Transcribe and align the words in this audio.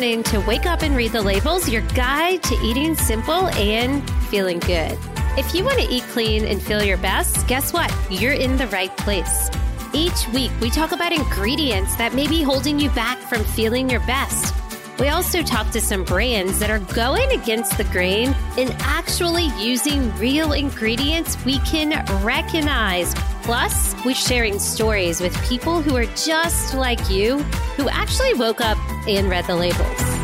listening 0.00 0.22
to 0.22 0.40
Wake 0.48 0.64
Up 0.64 0.80
and 0.80 0.96
Read 0.96 1.12
the 1.12 1.20
Labels, 1.20 1.68
your 1.68 1.82
guide 1.88 2.42
to 2.44 2.54
eating 2.62 2.94
simple 2.94 3.48
and 3.48 4.02
feeling 4.30 4.58
good. 4.60 4.96
If 5.36 5.54
you 5.54 5.62
want 5.62 5.78
to 5.78 5.86
eat 5.90 6.04
clean 6.04 6.46
and 6.46 6.62
feel 6.62 6.82
your 6.82 6.96
best, 6.96 7.46
guess 7.46 7.74
what? 7.74 7.94
You're 8.08 8.32
in 8.32 8.56
the 8.56 8.66
right 8.68 8.96
place. 8.96 9.50
Each 9.92 10.26
week, 10.28 10.52
we 10.62 10.70
talk 10.70 10.92
about 10.92 11.12
ingredients 11.12 11.96
that 11.96 12.14
may 12.14 12.26
be 12.26 12.42
holding 12.42 12.80
you 12.80 12.88
back 12.92 13.18
from 13.18 13.44
feeling 13.44 13.90
your 13.90 14.00
best. 14.06 14.54
We 14.98 15.08
also 15.08 15.42
talk 15.42 15.70
to 15.72 15.82
some 15.82 16.04
brands 16.04 16.58
that 16.60 16.70
are 16.70 16.78
going 16.94 17.30
against 17.32 17.76
the 17.76 17.84
grain 17.84 18.34
and 18.56 18.74
actually 18.78 19.48
using 19.58 20.16
real 20.16 20.52
ingredients 20.52 21.36
we 21.44 21.58
can 21.58 21.90
recognize. 22.24 23.14
Plus, 23.42 23.94
we're 24.04 24.14
sharing 24.14 24.58
stories 24.58 25.20
with 25.20 25.34
people 25.48 25.82
who 25.82 25.96
are 25.96 26.06
just 26.14 26.74
like 26.74 27.10
you, 27.10 27.38
who 27.76 27.88
actually 27.88 28.34
woke 28.34 28.60
up 28.60 28.78
and 29.08 29.28
read 29.28 29.46
the 29.46 29.56
labels. 29.56 30.19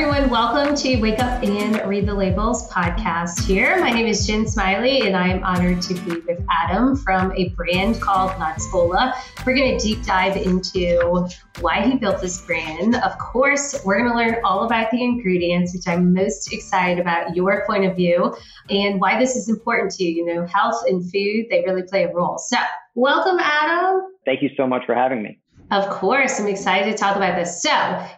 Everyone, 0.00 0.30
welcome 0.30 0.76
to 0.76 0.96
Wake 1.00 1.18
Up 1.18 1.42
and 1.42 1.84
Read 1.84 2.06
the 2.06 2.14
Labels 2.14 2.70
podcast 2.70 3.44
here. 3.44 3.80
My 3.80 3.90
name 3.90 4.06
is 4.06 4.24
Jen 4.28 4.46
Smiley, 4.46 5.00
and 5.00 5.16
I 5.16 5.26
am 5.26 5.42
honored 5.42 5.82
to 5.82 5.94
be 5.94 6.20
with 6.20 6.40
Adam 6.48 6.94
from 6.94 7.32
a 7.32 7.48
brand 7.48 8.00
called 8.00 8.30
Nutsola. 8.34 9.12
We're 9.44 9.56
going 9.56 9.76
to 9.76 9.84
deep 9.84 10.04
dive 10.04 10.36
into 10.36 11.26
why 11.58 11.82
he 11.82 11.96
built 11.96 12.20
this 12.20 12.40
brand. 12.42 12.94
Of 12.94 13.18
course, 13.18 13.74
we're 13.84 13.98
going 13.98 14.10
to 14.12 14.16
learn 14.16 14.44
all 14.44 14.66
about 14.66 14.92
the 14.92 15.02
ingredients, 15.02 15.74
which 15.74 15.88
I'm 15.88 16.14
most 16.14 16.52
excited 16.52 17.00
about 17.00 17.34
your 17.34 17.66
point 17.66 17.84
of 17.84 17.96
view, 17.96 18.36
and 18.70 19.00
why 19.00 19.18
this 19.18 19.34
is 19.34 19.48
important 19.48 19.90
to 19.94 20.04
you. 20.04 20.24
You 20.24 20.32
know, 20.32 20.46
health 20.46 20.84
and 20.86 21.02
food, 21.02 21.46
they 21.50 21.64
really 21.66 21.82
play 21.82 22.04
a 22.04 22.12
role. 22.12 22.38
So, 22.38 22.56
welcome, 22.94 23.40
Adam. 23.40 24.12
Thank 24.24 24.42
you 24.42 24.50
so 24.56 24.64
much 24.64 24.82
for 24.86 24.94
having 24.94 25.24
me. 25.24 25.40
Of 25.70 25.88
course, 25.90 26.40
I'm 26.40 26.46
excited 26.46 26.90
to 26.90 26.96
talk 26.96 27.16
about 27.16 27.36
this. 27.36 27.62
So, 27.62 27.70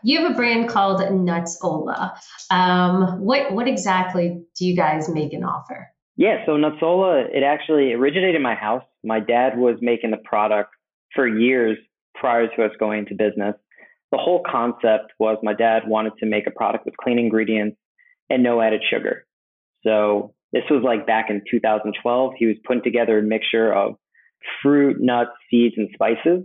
you 0.02 0.20
have 0.20 0.32
a 0.32 0.34
brand 0.34 0.68
called 0.68 1.00
Nutsola. 1.00 2.12
Um, 2.50 3.20
what 3.20 3.52
what 3.52 3.66
exactly 3.66 4.42
do 4.56 4.66
you 4.66 4.76
guys 4.76 5.08
make 5.08 5.32
and 5.32 5.44
offer? 5.44 5.88
Yeah, 6.16 6.44
so 6.46 6.52
Nutsola, 6.52 7.24
it 7.34 7.42
actually 7.42 7.92
originated 7.92 8.36
in 8.36 8.42
my 8.42 8.54
house. 8.54 8.84
My 9.02 9.20
dad 9.20 9.58
was 9.58 9.76
making 9.80 10.10
the 10.10 10.18
product 10.18 10.70
for 11.14 11.26
years 11.26 11.78
prior 12.14 12.46
to 12.46 12.64
us 12.64 12.72
going 12.78 13.00
into 13.00 13.14
business. 13.14 13.54
The 14.12 14.18
whole 14.18 14.42
concept 14.48 15.12
was 15.18 15.38
my 15.42 15.54
dad 15.54 15.84
wanted 15.86 16.12
to 16.18 16.26
make 16.26 16.46
a 16.46 16.50
product 16.50 16.84
with 16.84 16.96
clean 16.96 17.18
ingredients 17.18 17.78
and 18.28 18.42
no 18.42 18.60
added 18.60 18.82
sugar. 18.88 19.24
So 19.82 20.34
this 20.52 20.64
was 20.70 20.82
like 20.84 21.06
back 21.06 21.30
in 21.30 21.42
2012. 21.50 22.32
He 22.36 22.46
was 22.46 22.56
putting 22.66 22.82
together 22.82 23.18
a 23.18 23.22
mixture 23.22 23.72
of 23.72 23.94
fruit, 24.62 25.00
nuts, 25.00 25.30
seeds, 25.50 25.74
and 25.78 25.88
spices 25.94 26.44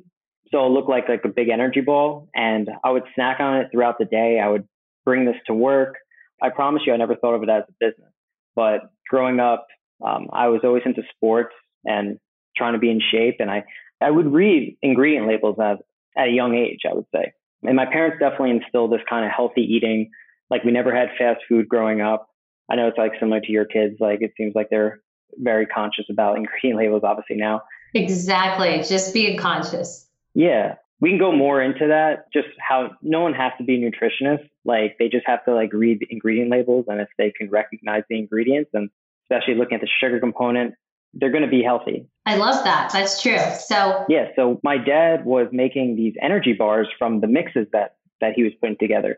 so 0.52 0.66
it 0.66 0.70
looked 0.70 0.90
like 0.90 1.10
like 1.10 1.26
a 1.26 1.30
big 1.30 1.50
energy 1.50 1.82
ball, 1.82 2.30
and 2.36 2.70
I 2.84 2.92
would 2.92 3.04
snack 3.16 3.40
on 3.40 3.58
it 3.58 3.68
throughout 3.72 3.98
the 3.98 4.06
day. 4.06 4.40
I 4.40 4.48
would 4.48 4.68
bring 5.04 5.26
this 5.26 5.36
to 5.48 5.54
work. 5.54 5.96
I 6.42 6.50
promise 6.50 6.84
you, 6.86 6.94
I 6.94 6.98
never 6.98 7.16
thought 7.16 7.36
of 7.36 7.44
it 7.44 7.50
as 7.50 7.64
a 7.70 7.74
business. 7.80 8.12
But 8.56 8.82
growing 9.10 9.40
up, 9.40 9.68
um, 10.06 10.28
I 10.32 10.48
was 10.48 10.62
always 10.64 10.84
into 10.86 11.04
sports 11.16 11.54
and 11.84 12.20
trying 12.56 12.74
to 12.74 12.80
be 12.80 12.90
in 12.90 13.02
shape, 13.12 13.38
and 13.40 13.50
I 13.50 13.64
I 14.02 14.12
would 14.12 14.32
read 14.32 14.78
ingredient 14.82 15.28
labels 15.28 15.58
at 15.60 15.80
at 16.18 16.28
a 16.28 16.32
young 16.32 16.56
age. 16.56 16.82
I 16.90 16.94
would 16.94 17.06
say, 17.14 17.34
and 17.64 17.76
my 17.76 17.86
parents 17.86 18.18
definitely 18.20 18.52
instilled 18.52 18.92
this 18.92 19.02
kind 19.10 19.26
of 19.26 19.32
healthy 19.32 19.62
eating. 19.62 20.12
Like 20.50 20.64
we 20.64 20.72
never 20.72 20.96
had 20.96 21.10
fast 21.18 21.42
food 21.50 21.68
growing 21.68 22.02
up. 22.02 22.30
I 22.70 22.76
know 22.76 22.88
it's 22.88 22.98
like 22.98 23.14
similar 23.20 23.42
to 23.42 23.52
your 23.52 23.66
kids. 23.66 23.96
Like 24.00 24.22
it 24.22 24.34
seems 24.38 24.54
like 24.56 24.68
they're 24.70 25.02
very 25.38 25.66
conscious 25.66 26.06
about 26.10 26.38
ingredient 26.38 26.78
labels, 26.78 27.04
obviously 27.04 27.38
now. 27.38 27.62
Exactly, 27.94 28.84
just 28.84 29.14
being 29.14 29.38
conscious. 29.38 30.05
Yeah. 30.36 30.76
We 31.02 31.10
can 31.10 31.20
go 31.20 31.32
more 31.32 31.62
into 31.62 31.88
that, 31.88 32.32
just 32.32 32.48
how 32.60 32.92
no 33.02 33.22
one 33.22 33.34
has 33.34 33.52
to 33.58 33.64
be 33.64 33.76
a 33.76 33.90
nutritionist. 33.90 34.48
Like 34.64 34.98
they 35.00 35.10
just 35.10 35.26
have 35.26 35.44
to 35.46 35.54
like 35.54 35.74
read 35.74 36.00
the 36.00 36.08
ingredient 36.10 36.52
labels 36.52 36.86
and 36.88 37.02
if 37.02 37.10
they 37.18 37.32
can 37.36 37.50
recognize 37.50 38.04
the 38.10 38.20
ingredients 38.20 38.70
and 38.74 38.90
especially 39.24 39.56
looking 39.56 39.76
at 39.76 39.82
the 39.82 39.90
sugar 40.00 40.20
component, 40.20 40.76
they're 41.14 41.32
going 41.32 41.44
to 41.44 41.50
be 41.50 41.64
healthy. 41.64 42.08
I 42.26 42.36
love 42.36 42.64
that. 42.64 42.92
That's 42.92 43.22
true. 43.22 43.40
So 43.60 44.06
yeah, 44.10 44.28
so 44.36 44.60
my 44.64 44.78
dad 44.78 45.26
was 45.26 45.48
making 45.52 45.96
these 45.96 46.14
energy 46.22 46.54
bars 46.54 46.88
from 47.00 47.22
the 47.22 47.28
mixes 47.28 47.68
that 47.72 47.96
that 48.22 48.34
he 48.36 48.44
was 48.44 48.54
putting 48.60 48.78
together, 48.80 49.18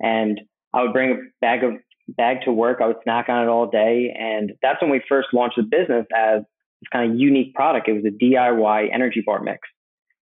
and 0.00 0.40
I 0.74 0.82
would 0.82 0.92
bring 0.92 1.10
a 1.10 1.16
bag 1.40 1.64
of 1.64 1.74
bag 2.08 2.38
to 2.44 2.52
work. 2.52 2.80
I 2.82 2.86
would 2.86 2.96
snack 3.02 3.28
on 3.28 3.44
it 3.44 3.48
all 3.48 3.66
day, 3.66 4.14
and 4.18 4.52
that's 4.62 4.80
when 4.82 4.90
we 4.90 5.02
first 5.08 5.28
launched 5.32 5.56
the 5.56 5.62
business 5.62 6.06
as 6.14 6.42
this 6.80 6.88
kind 6.92 7.12
of 7.12 7.18
unique 7.18 7.54
product. 7.54 7.88
It 7.88 7.94
was 7.94 8.04
a 8.04 8.24
DIY 8.24 8.88
energy 8.92 9.22
bar 9.24 9.42
mix 9.42 9.60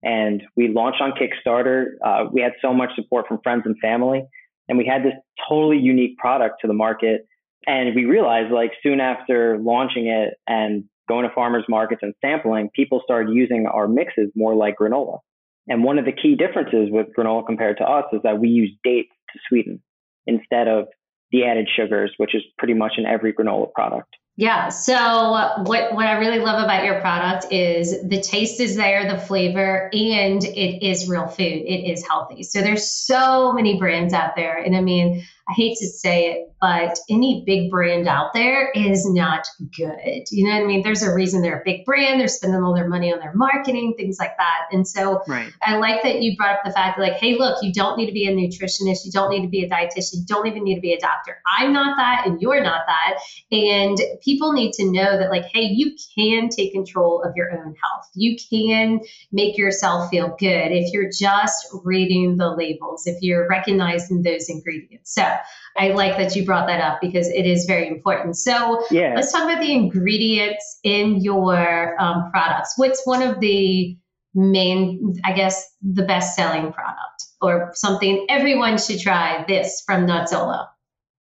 and 0.04 0.44
we 0.56 0.68
launched 0.68 1.02
on 1.02 1.14
Kickstarter. 1.14 1.94
Uh, 2.06 2.26
we 2.32 2.42
had 2.42 2.54
so 2.62 2.74
much 2.74 2.92
support 2.96 3.28
from 3.28 3.40
friends 3.42 3.64
and 3.66 3.78
family, 3.80 4.24
and 4.68 4.78
we 4.78 4.86
had 4.86 5.04
this 5.04 5.14
totally 5.50 5.78
unique 5.78 6.18
product 6.18 6.62
to 6.62 6.68
the 6.68 6.74
market. 6.74 7.26
And 7.66 7.96
we 7.96 8.06
realized, 8.06 8.52
like, 8.52 8.72
soon 8.84 9.00
after 9.00 9.58
launching 9.58 10.08
it 10.08 10.34
and 10.46 10.84
going 11.08 11.28
to 11.28 11.34
farmers 11.34 11.64
markets 11.70 12.02
and 12.04 12.14
sampling, 12.22 12.70
people 12.76 13.02
started 13.04 13.34
using 13.34 13.66
our 13.66 13.88
mixes 13.88 14.30
more 14.36 14.54
like 14.54 14.76
granola. 14.80 15.20
And 15.68 15.84
one 15.84 15.98
of 15.98 16.06
the 16.06 16.12
key 16.12 16.36
differences 16.36 16.90
with 16.92 17.08
granola 17.18 17.46
compared 17.46 17.78
to 17.78 17.86
us 17.86 18.06
is 18.12 18.20
that 18.24 18.40
we 18.40 18.50
use 18.50 18.72
dates 18.84 19.12
to 19.32 19.40
sweeten 19.48 19.82
instead 20.28 20.68
of 20.68 20.88
the 21.32 21.46
added 21.46 21.70
sugars, 21.74 22.14
which 22.18 22.36
is 22.36 22.44
pretty 22.58 22.74
much 22.74 22.94
in 22.98 23.06
every 23.06 23.34
granola 23.34 23.72
product. 23.72 24.10
Yeah. 24.36 24.70
So 24.70 25.32
what 25.64 25.94
what 25.94 26.08
I 26.08 26.14
really 26.14 26.40
love 26.40 26.64
about 26.64 26.84
your 26.86 27.00
product 27.02 27.52
is 27.52 28.02
the 28.08 28.20
taste 28.20 28.60
is 28.60 28.76
there, 28.76 29.08
the 29.08 29.20
flavor, 29.20 29.92
and 29.94 30.44
it 30.44 30.84
is 30.84 31.08
real 31.08 31.28
food. 31.28 31.44
It 31.46 31.92
is 31.92 32.06
healthy. 32.08 32.42
So 32.42 32.62
there's 32.62 32.88
so 32.88 33.54
many 33.54 33.78
brands 33.78 34.12
out 34.12 34.36
there, 34.36 34.58
and 34.58 34.76
I 34.76 34.82
mean, 34.82 35.24
I 35.50 35.54
hate 35.54 35.78
to 35.80 35.88
say 35.88 36.32
it, 36.32 36.54
but 36.62 36.98
any 37.10 37.44
big 37.46 37.70
brand 37.70 38.08
out 38.08 38.34
there 38.34 38.72
is 38.72 39.06
not 39.06 39.46
good. 39.78 40.24
You 40.32 40.48
know 40.48 40.56
what 40.56 40.64
I 40.64 40.66
mean? 40.66 40.84
There's 40.84 41.04
a 41.04 41.14
reason 41.14 41.42
they're 41.42 41.60
a 41.60 41.64
big 41.66 41.84
brand. 41.84 42.22
They're 42.22 42.30
spending 42.30 42.64
all 42.64 42.74
their 42.74 42.88
money 42.88 43.12
on 43.12 43.20
their 43.20 43.34
marketing, 43.34 43.96
things 43.98 44.18
like 44.20 44.38
that. 44.38 44.68
And 44.72 44.88
so 44.88 45.22
right. 45.28 45.52
I 45.62 45.76
like 45.76 46.02
that 46.04 46.22
you 46.22 46.38
brought 46.38 46.56
up 46.56 46.64
the 46.64 46.72
fact 46.72 46.98
that, 46.98 47.04
like, 47.04 47.16
hey, 47.16 47.38
look, 47.38 47.62
you 47.62 47.74
don't 47.74 47.98
need 47.98 48.06
to 48.06 48.14
be 48.14 48.26
a 48.26 48.32
nutritionist. 48.32 49.04
You 49.04 49.12
don't 49.12 49.30
need 49.32 49.42
to 49.42 49.50
be 49.50 49.64
a 49.64 49.70
dietitian. 49.70 50.14
You 50.14 50.26
don't 50.26 50.48
even 50.48 50.64
need 50.64 50.76
to 50.76 50.82
be 50.82 50.94
a 50.94 51.00
doctor. 51.00 51.42
I'm 51.46 51.74
not 51.74 51.98
that, 51.98 52.26
and 52.26 52.42
you're 52.42 52.64
not 52.64 52.84
that. 52.88 53.20
And 53.52 53.98
people 54.24 54.54
need 54.54 54.72
to 54.74 54.90
know 54.90 55.18
that, 55.18 55.30
like, 55.30 55.46
hey, 55.54 55.64
you 55.64 55.98
can 56.18 56.48
take 56.48 56.72
control 56.72 57.22
of 57.22 57.36
your 57.36 57.52
own 57.52 57.76
health. 57.84 58.10
You 58.14 58.38
can 58.50 59.02
make 59.34 59.58
yourself 59.58 60.10
feel 60.10 60.38
good 60.40 60.72
if 60.72 60.94
you're 60.94 61.12
just 61.12 61.68
reading 61.84 62.38
the 62.38 62.50
labels, 62.52 63.06
if 63.08 63.22
you're 63.22 63.46
recognizing 63.50 64.22
those 64.24 64.48
ingredients. 64.48 65.14
So, 65.14 65.33
I 65.78 65.90
like 65.90 66.18
that 66.18 66.36
you 66.36 66.46
brought 66.46 66.68
that 66.68 66.82
up 66.82 67.00
because 67.02 67.28
it 67.30 67.46
is 67.46 67.66
very 67.66 67.88
important. 67.88 68.38
So 68.38 68.84
yeah. 68.92 69.14
let's 69.16 69.32
talk 69.32 69.44
about 69.44 69.60
the 69.60 69.72
ingredients 69.72 70.80
in 70.84 71.22
your 71.22 72.00
um, 72.02 72.30
products. 72.32 72.74
What's 72.78 73.06
one 73.06 73.22
of 73.22 73.40
the 73.40 73.98
main, 74.36 75.16
I 75.24 75.34
guess, 75.34 75.72
the 75.82 76.04
best 76.04 76.36
selling 76.36 76.72
product 76.74 77.26
or 77.42 77.72
something 77.74 78.26
everyone 78.30 78.78
should 78.78 79.00
try 79.00 79.44
this 79.48 79.84
from 79.86 80.08
Nutsola? 80.08 80.68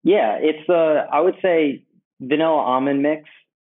Yeah, 0.03 0.37
it's 0.39 0.67
uh, 0.69 1.07
I 1.11 1.19
would 1.19 1.35
say 1.41 1.83
vanilla 2.19 2.57
almond 2.57 3.01
mix 3.01 3.29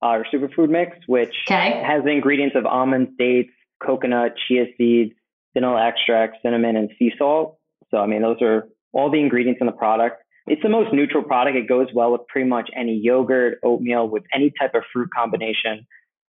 uh, 0.02 0.08
or 0.08 0.26
superfood 0.32 0.70
mix, 0.70 0.96
which 1.06 1.34
okay. 1.48 1.82
has 1.84 2.04
the 2.04 2.10
ingredients 2.10 2.56
of 2.56 2.66
almonds, 2.66 3.10
dates, 3.18 3.50
coconut, 3.84 4.34
chia 4.46 4.66
seeds, 4.76 5.12
vanilla 5.54 5.86
extract, 5.86 6.38
cinnamon, 6.42 6.76
and 6.76 6.90
sea 6.98 7.12
salt. 7.18 7.58
So, 7.90 7.98
I 7.98 8.06
mean, 8.06 8.22
those 8.22 8.40
are 8.40 8.68
all 8.92 9.10
the 9.10 9.20
ingredients 9.20 9.60
in 9.60 9.66
the 9.66 9.72
product. 9.72 10.22
It's 10.46 10.62
the 10.62 10.68
most 10.68 10.92
neutral 10.92 11.22
product. 11.22 11.56
It 11.56 11.68
goes 11.68 11.88
well 11.94 12.12
with 12.12 12.26
pretty 12.28 12.48
much 12.48 12.70
any 12.76 13.00
yogurt, 13.02 13.58
oatmeal, 13.62 14.08
with 14.08 14.24
any 14.32 14.52
type 14.58 14.74
of 14.74 14.82
fruit 14.92 15.08
combination. 15.16 15.86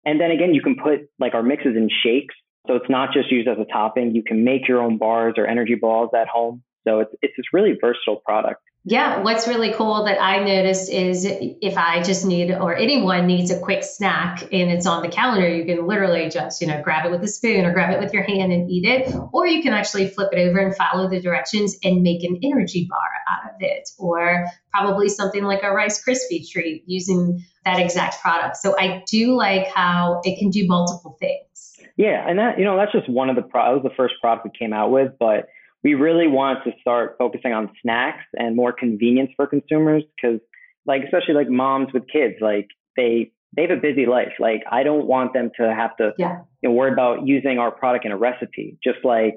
And 0.05 0.21
then 0.21 0.31
again, 0.31 0.55
you 0.55 0.63
can 0.63 0.77
put 0.77 1.09
like 1.19 1.35
our 1.35 1.43
mixes 1.43 1.77
in 1.77 1.89
shakes. 2.03 2.35
So 2.67 2.75
it's 2.75 2.91
not 2.91 3.13
just 3.13 3.31
used 3.31 3.49
as 3.49 3.59
a 3.59 3.65
topping. 3.73 4.15
You 4.15 4.23
can 4.23 4.45
make 4.45 4.69
your 4.69 4.83
own 4.83 4.99
bars 4.99 5.35
or 5.37 5.47
energy 5.47 5.77
balls 5.77 6.11
at 6.15 6.29
home. 6.29 6.63
So 6.87 7.01
it's, 7.01 7.15
it's 7.23 7.35
this 7.37 7.47
really 7.53 7.77
versatile 7.81 8.21
product. 8.25 8.63
Yeah, 8.85 9.19
what's 9.23 9.47
really 9.47 9.75
cool 9.75 10.05
that 10.05 10.23
I 10.23 10.43
noticed 10.43 10.91
is 10.91 11.27
if 11.27 11.77
I 11.77 12.03
just 12.03 12.25
need 12.25 12.51
or 12.51 12.75
anyone 12.75 13.27
needs 13.27 13.51
a 13.51 13.61
quick 13.61 13.85
snack 13.85 14.43
and 14.45 14.71
it's 14.71 14.87
on 14.87 15.03
the 15.03 15.09
calendar, 15.09 15.47
you 15.47 15.67
can 15.67 15.87
literally 15.87 16.31
just, 16.31 16.63
you 16.63 16.67
know, 16.67 16.81
grab 16.83 17.05
it 17.05 17.11
with 17.11 17.23
a 17.23 17.29
spoon 17.29 17.67
or 17.67 17.75
grab 17.75 17.93
it 17.93 18.01
with 18.01 18.15
your 18.15 18.23
hand 18.23 18.53
and 18.53 18.71
eat 18.71 18.87
it. 18.87 19.15
Or 19.35 19.47
you 19.47 19.63
can 19.63 19.75
actually 19.75 20.09
flip 20.09 20.31
it 20.33 20.39
over 20.39 20.59
and 20.59 20.75
follow 20.75 21.11
the 21.11 21.21
directions 21.21 21.77
and 21.85 22.01
make 22.01 22.25
an 22.25 22.41
energy 22.43 22.89
bar 22.89 22.99
out 23.31 23.55
of 23.55 23.57
it. 23.61 23.91
Or 23.99 24.47
probably 24.73 25.11
something 25.11 25.45
like 25.45 25.63
a 25.63 25.71
Rice 25.71 26.03
Krispie 26.03 26.49
treat 26.51 26.85
using 26.87 27.45
that 27.67 27.79
exact 27.79 28.23
product. 28.23 28.57
So 28.57 28.79
I 28.79 29.03
do 29.07 29.37
like 29.37 29.69
how 29.69 30.23
it 30.25 30.39
can 30.39 30.49
do 30.49 30.67
multiple 30.67 31.19
things. 31.21 31.77
Yeah, 31.99 32.27
and 32.27 32.39
that 32.39 32.59
you 32.59 32.65
know 32.65 32.79
that's 32.79 32.93
just 32.93 33.11
one 33.11 33.29
of 33.29 33.37
the 33.37 33.43
pro- 33.43 33.75
was 33.75 33.83
the 33.83 33.95
first 33.95 34.15
product 34.23 34.47
we 34.47 34.59
came 34.59 34.73
out 34.73 34.91
with, 34.91 35.13
but 35.19 35.49
we 35.83 35.95
really 35.95 36.27
want 36.27 36.65
to 36.65 36.73
start 36.81 37.17
focusing 37.19 37.53
on 37.53 37.71
snacks 37.83 38.25
and 38.35 38.55
more 38.55 38.73
convenience 38.73 39.31
for 39.37 39.47
consumers 39.47 40.03
because 40.17 40.41
like 40.87 41.03
especially 41.05 41.35
like 41.35 41.49
moms 41.49 41.89
with 41.93 42.05
kids 42.13 42.35
like 42.41 42.69
they 42.97 43.33
they 43.57 43.63
have 43.63 43.71
a 43.71 43.81
busy 43.81 44.07
life. 44.07 44.33
Like 44.39 44.63
I 44.71 44.83
don't 44.83 45.07
want 45.07 45.33
them 45.33 45.51
to 45.59 45.75
have 45.75 45.97
to 45.97 46.13
yeah. 46.19 46.43
you 46.63 46.69
know, 46.69 46.75
worry 46.75 46.93
about 46.93 47.27
using 47.27 47.59
our 47.59 47.71
product 47.71 48.05
in 48.05 48.13
a 48.13 48.17
recipe. 48.17 48.79
Just 48.83 48.99
like, 49.05 49.35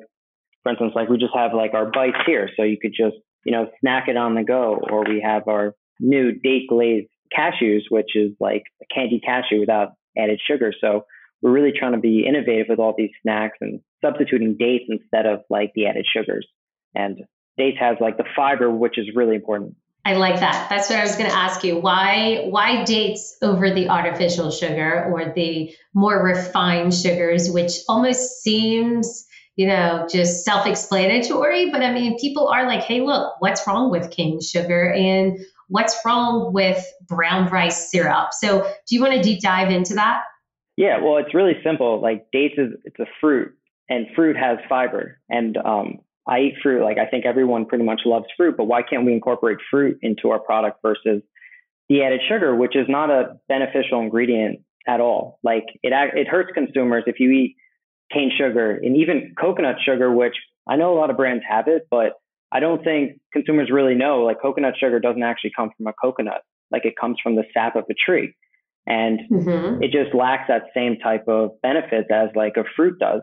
for 0.61 0.71
instance, 0.71 0.93
like 0.95 1.09
we 1.09 1.17
just 1.17 1.35
have 1.35 1.53
like 1.53 1.73
our 1.73 1.89
bites 1.89 2.17
here, 2.25 2.49
so 2.55 2.63
you 2.63 2.77
could 2.79 2.93
just 2.95 3.15
you 3.45 3.51
know 3.51 3.69
snack 3.81 4.07
it 4.07 4.17
on 4.17 4.35
the 4.35 4.43
go, 4.43 4.79
or 4.89 5.03
we 5.03 5.21
have 5.21 5.47
our 5.47 5.75
new 5.99 6.31
date 6.31 6.67
glazed 6.69 7.07
cashews, 7.35 7.81
which 7.89 8.15
is 8.15 8.31
like 8.39 8.63
a 8.81 8.93
candy 8.93 9.19
cashew 9.19 9.59
without 9.59 9.93
added 10.17 10.39
sugar. 10.45 10.73
So 10.79 11.05
we're 11.43 11.51
really 11.51 11.73
trying 11.77 11.91
to 11.91 11.99
be 11.99 12.25
innovative 12.25 12.67
with 12.69 12.79
all 12.79 12.95
these 12.97 13.11
snacks 13.21 13.57
and 13.59 13.81
substituting 14.03 14.55
dates 14.57 14.85
instead 14.87 15.25
of 15.25 15.41
like 15.49 15.73
the 15.75 15.85
added 15.85 16.07
sugars. 16.11 16.47
And 16.95 17.19
dates 17.57 17.77
has 17.79 17.97
like 17.99 18.17
the 18.17 18.23
fiber, 18.35 18.71
which 18.71 18.97
is 18.97 19.07
really 19.13 19.35
important. 19.35 19.75
I 20.05 20.15
like 20.15 20.39
that. 20.39 20.69
That's 20.69 20.89
what 20.89 20.99
I 20.99 21.03
was 21.03 21.15
going 21.15 21.29
to 21.29 21.35
ask 21.35 21.63
you. 21.63 21.77
Why 21.77 22.45
why 22.49 22.83
dates 22.83 23.37
over 23.41 23.71
the 23.71 23.89
artificial 23.89 24.51
sugar 24.51 25.05
or 25.11 25.33
the 25.33 25.73
more 25.93 26.23
refined 26.23 26.93
sugars, 26.93 27.49
which 27.49 27.71
almost 27.87 28.41
seems 28.41 29.25
you 29.55 29.67
know 29.67 30.07
just 30.09 30.43
self-explanatory. 30.43 31.71
But 31.71 31.83
I 31.83 31.93
mean, 31.93 32.17
people 32.19 32.47
are 32.47 32.67
like, 32.67 32.83
hey, 32.83 33.01
look, 33.01 33.35
what's 33.39 33.65
wrong 33.67 33.91
with 33.91 34.11
cane 34.11 34.41
sugar 34.41 34.91
and 34.91 35.39
what's 35.67 35.97
wrong 36.05 36.53
with 36.53 36.85
brown 37.07 37.49
rice 37.49 37.89
syrup? 37.89 38.33
So, 38.33 38.63
do 38.87 38.95
you 38.95 39.01
want 39.01 39.13
to 39.13 39.21
deep 39.21 39.41
dive 39.41 39.71
into 39.71 39.93
that? 39.95 40.23
Yeah, 40.75 41.01
well, 41.01 41.17
it's 41.17 41.33
really 41.33 41.53
simple. 41.63 42.01
Like 42.01 42.27
dates 42.31 42.55
is 42.57 42.73
it's 42.83 42.99
a 42.99 43.05
fruit, 43.21 43.55
and 43.89 44.07
fruit 44.15 44.35
has 44.35 44.57
fiber, 44.67 45.19
and 45.29 45.55
um, 45.57 45.99
I 46.27 46.39
eat 46.39 46.55
fruit. 46.63 46.83
Like 46.83 46.97
I 46.97 47.05
think 47.05 47.25
everyone 47.25 47.65
pretty 47.65 47.83
much 47.83 48.01
loves 48.05 48.25
fruit, 48.35 48.57
but 48.57 48.65
why 48.65 48.81
can't 48.81 49.05
we 49.05 49.13
incorporate 49.13 49.59
fruit 49.69 49.99
into 50.01 50.29
our 50.29 50.39
product 50.39 50.81
versus 50.81 51.21
the 51.89 52.03
added 52.03 52.21
sugar, 52.27 52.55
which 52.55 52.75
is 52.75 52.87
not 52.89 53.09
a 53.11 53.39
beneficial 53.47 53.99
ingredient 53.99 54.61
at 54.87 54.99
all? 54.99 55.39
Like 55.43 55.65
it 55.83 55.93
it 56.15 56.27
hurts 56.27 56.51
consumers 56.53 57.03
if 57.07 57.19
you 57.19 57.29
eat 57.31 57.55
cane 58.11 58.31
sugar 58.35 58.71
and 58.71 58.97
even 58.97 59.35
coconut 59.39 59.75
sugar, 59.85 60.11
which 60.11 60.35
I 60.67 60.75
know 60.75 60.93
a 60.93 60.97
lot 60.97 61.09
of 61.09 61.17
brands 61.17 61.43
have 61.47 61.67
it, 61.67 61.87
but 61.91 62.13
I 62.51 62.59
don't 62.59 62.83
think 62.83 63.19
consumers 63.31 63.69
really 63.71 63.95
know. 63.95 64.23
Like 64.23 64.41
coconut 64.41 64.75
sugar 64.79 64.99
doesn't 64.99 65.23
actually 65.23 65.51
come 65.55 65.71
from 65.75 65.87
a 65.87 65.93
coconut. 65.93 66.43
Like 66.71 66.85
it 66.85 66.95
comes 66.99 67.17
from 67.21 67.35
the 67.35 67.43
sap 67.53 67.75
of 67.75 67.85
a 67.89 67.93
tree. 67.93 68.35
And 68.85 69.19
mm-hmm. 69.31 69.81
it 69.81 69.91
just 69.91 70.13
lacks 70.13 70.45
that 70.49 70.63
same 70.73 70.97
type 70.97 71.27
of 71.27 71.51
benefits 71.61 72.09
as 72.11 72.29
like 72.35 72.57
a 72.57 72.63
fruit 72.75 72.99
does. 72.99 73.21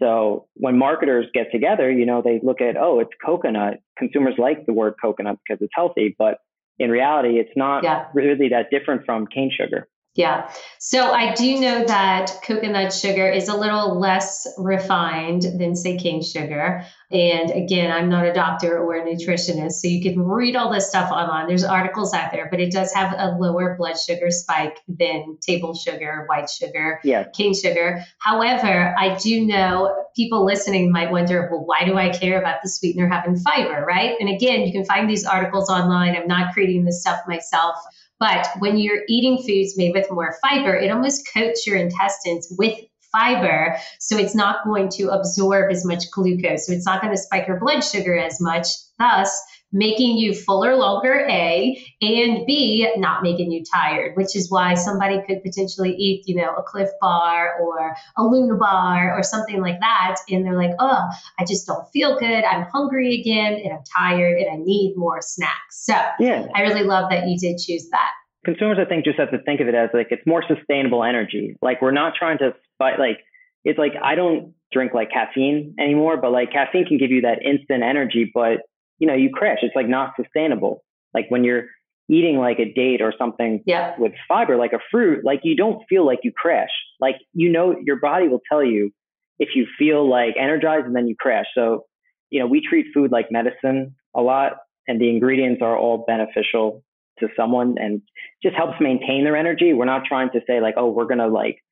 So 0.00 0.46
when 0.54 0.78
marketers 0.78 1.26
get 1.34 1.50
together, 1.50 1.90
you 1.90 2.06
know, 2.06 2.22
they 2.22 2.40
look 2.42 2.60
at, 2.60 2.76
oh, 2.76 3.00
it's 3.00 3.10
coconut. 3.24 3.78
Consumers 3.96 4.34
like 4.38 4.66
the 4.66 4.72
word 4.72 4.94
coconut 5.00 5.38
because 5.46 5.60
it's 5.62 5.72
healthy, 5.74 6.14
but 6.18 6.38
in 6.78 6.90
reality, 6.90 7.38
it's 7.38 7.56
not 7.56 7.82
yeah. 7.82 8.06
really 8.14 8.48
that 8.50 8.70
different 8.70 9.04
from 9.04 9.26
cane 9.26 9.50
sugar. 9.54 9.88
Yeah. 10.18 10.50
So 10.80 11.12
I 11.12 11.32
do 11.34 11.60
know 11.60 11.84
that 11.84 12.40
coconut 12.42 12.92
sugar 12.92 13.30
is 13.30 13.46
a 13.46 13.54
little 13.56 14.00
less 14.00 14.48
refined 14.58 15.42
than, 15.42 15.76
say, 15.76 15.96
cane 15.96 16.24
sugar. 16.24 16.84
And 17.12 17.52
again, 17.52 17.92
I'm 17.92 18.08
not 18.08 18.26
a 18.26 18.32
doctor 18.32 18.80
or 18.80 18.96
a 18.96 19.04
nutritionist, 19.04 19.74
so 19.74 19.86
you 19.86 20.02
can 20.02 20.18
read 20.20 20.56
all 20.56 20.72
this 20.72 20.88
stuff 20.88 21.12
online. 21.12 21.46
There's 21.46 21.62
articles 21.62 22.12
out 22.14 22.32
there, 22.32 22.48
but 22.50 22.58
it 22.58 22.72
does 22.72 22.92
have 22.94 23.14
a 23.16 23.36
lower 23.38 23.76
blood 23.78 23.96
sugar 23.96 24.32
spike 24.32 24.80
than 24.88 25.38
table 25.40 25.72
sugar, 25.72 26.24
white 26.26 26.50
sugar, 26.50 26.98
yeah. 27.04 27.22
cane 27.32 27.54
sugar. 27.54 28.04
However, 28.18 28.96
I 28.98 29.14
do 29.18 29.46
know 29.46 30.04
people 30.16 30.44
listening 30.44 30.90
might 30.90 31.12
wonder, 31.12 31.48
well, 31.48 31.64
why 31.64 31.84
do 31.84 31.96
I 31.96 32.08
care 32.08 32.40
about 32.40 32.60
the 32.64 32.68
sweetener 32.68 33.08
having 33.08 33.36
fiber, 33.36 33.84
right? 33.86 34.16
And 34.18 34.28
again, 34.28 34.62
you 34.62 34.72
can 34.72 34.84
find 34.84 35.08
these 35.08 35.24
articles 35.24 35.70
online. 35.70 36.16
I'm 36.16 36.26
not 36.26 36.54
creating 36.54 36.84
this 36.84 37.02
stuff 37.02 37.20
myself. 37.28 37.76
But 38.20 38.48
when 38.58 38.78
you're 38.78 39.02
eating 39.08 39.38
foods 39.38 39.76
made 39.76 39.94
with 39.94 40.10
more 40.10 40.36
fiber, 40.42 40.74
it 40.74 40.90
almost 40.90 41.28
coats 41.32 41.66
your 41.66 41.76
intestines 41.76 42.52
with 42.58 42.78
fiber. 43.12 43.76
So 44.00 44.16
it's 44.16 44.34
not 44.34 44.64
going 44.64 44.88
to 44.90 45.08
absorb 45.10 45.70
as 45.70 45.84
much 45.84 46.10
glucose. 46.10 46.66
So 46.66 46.72
it's 46.72 46.86
not 46.86 47.00
going 47.00 47.14
to 47.14 47.20
spike 47.20 47.46
your 47.46 47.58
blood 47.58 47.80
sugar 47.80 48.16
as 48.16 48.40
much. 48.40 48.66
Thus, 48.98 49.40
making 49.72 50.16
you 50.16 50.34
fuller 50.34 50.76
longer, 50.76 51.26
A, 51.28 51.84
and 52.00 52.46
B, 52.46 52.90
not 52.96 53.22
making 53.22 53.52
you 53.52 53.62
tired, 53.64 54.16
which 54.16 54.34
is 54.34 54.50
why 54.50 54.74
somebody 54.74 55.20
could 55.26 55.42
potentially 55.42 55.94
eat, 55.94 56.24
you 56.26 56.34
know, 56.34 56.54
a 56.56 56.62
Clif 56.62 56.88
bar 57.00 57.58
or 57.60 57.94
a 58.16 58.22
Luna 58.22 58.56
bar 58.56 59.14
or 59.16 59.22
something 59.22 59.60
like 59.60 59.78
that. 59.80 60.16
And 60.30 60.44
they're 60.44 60.56
like, 60.56 60.74
oh, 60.78 61.02
I 61.38 61.44
just 61.44 61.66
don't 61.66 61.86
feel 61.90 62.18
good. 62.18 62.44
I'm 62.44 62.66
hungry 62.72 63.20
again 63.20 63.54
and 63.62 63.72
I'm 63.72 63.84
tired 63.96 64.38
and 64.38 64.50
I 64.50 64.56
need 64.56 64.94
more 64.96 65.20
snacks. 65.20 65.84
So 65.84 65.94
yeah. 66.18 66.46
I 66.54 66.62
really 66.62 66.84
love 66.84 67.10
that 67.10 67.28
you 67.28 67.38
did 67.38 67.58
choose 67.58 67.88
that. 67.90 68.10
Consumers, 68.44 68.78
I 68.80 68.88
think, 68.88 69.04
just 69.04 69.18
have 69.18 69.30
to 69.32 69.42
think 69.42 69.60
of 69.60 69.68
it 69.68 69.74
as 69.74 69.90
like 69.92 70.08
it's 70.10 70.26
more 70.26 70.42
sustainable 70.46 71.04
energy. 71.04 71.56
Like 71.60 71.82
we're 71.82 71.90
not 71.90 72.14
trying 72.18 72.38
to 72.38 72.54
spike, 72.74 72.98
like, 72.98 73.18
it's 73.64 73.78
like 73.78 73.92
I 74.02 74.14
don't 74.14 74.54
drink 74.72 74.94
like 74.94 75.10
caffeine 75.10 75.74
anymore, 75.78 76.16
but 76.16 76.30
like 76.32 76.52
caffeine 76.52 76.86
can 76.86 76.96
give 76.96 77.10
you 77.10 77.22
that 77.22 77.42
instant 77.44 77.82
energy, 77.82 78.30
but 78.32 78.60
you 78.98 79.06
know, 79.06 79.14
you 79.14 79.30
crash. 79.32 79.58
It's 79.62 79.76
like 79.76 79.88
not 79.88 80.14
sustainable. 80.20 80.84
Like 81.14 81.26
when 81.28 81.44
you're 81.44 81.64
eating 82.08 82.38
like 82.38 82.58
a 82.58 82.72
date 82.72 83.02
or 83.02 83.12
something 83.18 83.62
yeah. 83.66 83.94
with 83.98 84.12
fiber, 84.26 84.56
like 84.56 84.72
a 84.72 84.80
fruit, 84.90 85.24
like 85.24 85.40
you 85.42 85.56
don't 85.56 85.82
feel 85.88 86.06
like 86.06 86.20
you 86.22 86.32
crash. 86.32 86.70
Like, 87.00 87.16
you 87.32 87.50
know, 87.50 87.76
your 87.84 87.96
body 87.96 88.28
will 88.28 88.40
tell 88.50 88.64
you 88.64 88.90
if 89.38 89.50
you 89.54 89.66
feel 89.78 90.08
like 90.08 90.34
energized 90.38 90.86
and 90.86 90.96
then 90.96 91.06
you 91.06 91.14
crash. 91.18 91.46
So, 91.54 91.84
you 92.30 92.40
know, 92.40 92.46
we 92.46 92.66
treat 92.66 92.86
food 92.94 93.12
like 93.12 93.30
medicine 93.30 93.94
a 94.14 94.20
lot 94.20 94.54
and 94.86 95.00
the 95.00 95.10
ingredients 95.10 95.60
are 95.62 95.76
all 95.76 96.04
beneficial 96.06 96.82
to 97.20 97.28
someone 97.36 97.76
and 97.78 98.00
just 98.42 98.56
helps 98.56 98.80
maintain 98.80 99.24
their 99.24 99.36
energy. 99.36 99.74
We're 99.74 99.84
not 99.84 100.04
trying 100.06 100.30
to 100.30 100.40
say 100.46 100.60
like, 100.60 100.74
oh, 100.76 100.90
we're 100.90 101.06
going 101.06 101.18
to 101.18 101.28
like 101.28 101.62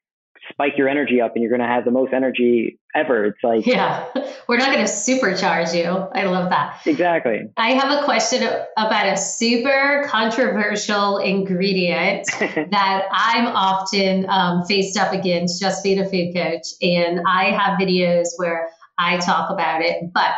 spike 0.51 0.75
your 0.77 0.89
energy 0.89 1.21
up 1.21 1.33
and 1.35 1.43
you're 1.43 1.51
going 1.51 1.67
to 1.67 1.67
have 1.67 1.85
the 1.85 1.91
most 1.91 2.13
energy 2.13 2.79
ever. 2.95 3.27
It's 3.27 3.43
like, 3.43 3.67
yeah, 3.67 4.07
we're 4.49 4.57
not 4.57 4.73
going 4.73 4.85
to 4.85 4.91
supercharge 4.93 5.75
you. 5.77 5.85
I 5.85 6.25
love 6.25 6.51
that. 6.51 6.81
Exactly. 6.87 7.43
I 7.57 7.73
have 7.73 8.01
a 8.01 8.05
question 8.05 8.43
about 8.77 9.07
a 9.07 9.17
super 9.17 10.05
controversial 10.09 11.19
ingredient 11.19 12.27
that 12.39 13.09
I'm 13.11 13.47
often 13.47 14.27
um, 14.29 14.65
faced 14.65 14.99
up 14.99 15.13
against 15.13 15.61
just 15.61 15.83
being 15.83 15.99
a 15.99 16.09
food 16.09 16.35
coach. 16.35 16.67
And 16.81 17.21
I 17.27 17.51
have 17.51 17.79
videos 17.79 18.29
where 18.37 18.71
I 18.99 19.19
talk 19.19 19.51
about 19.51 19.83
it, 19.83 20.13
but 20.13 20.35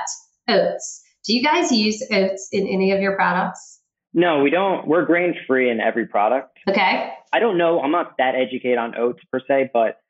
oats. 0.48 1.02
Do 1.24 1.34
you 1.34 1.42
guys 1.42 1.70
use 1.70 2.02
oats 2.10 2.48
in 2.52 2.66
any 2.66 2.92
of 2.92 3.00
your 3.00 3.14
products? 3.14 3.80
No, 4.14 4.42
we 4.42 4.50
don't. 4.50 4.86
We're 4.88 5.04
grain 5.04 5.34
free 5.46 5.70
in 5.70 5.80
every 5.80 6.06
product. 6.06 6.58
Okay. 6.66 7.12
I 7.32 7.38
don't 7.38 7.58
know. 7.58 7.80
I'm 7.80 7.90
not 7.90 8.16
that 8.18 8.34
educated 8.34 8.78
on 8.78 8.96
oats 8.96 9.22
per 9.30 9.40
se, 9.46 9.70
but 9.72 10.00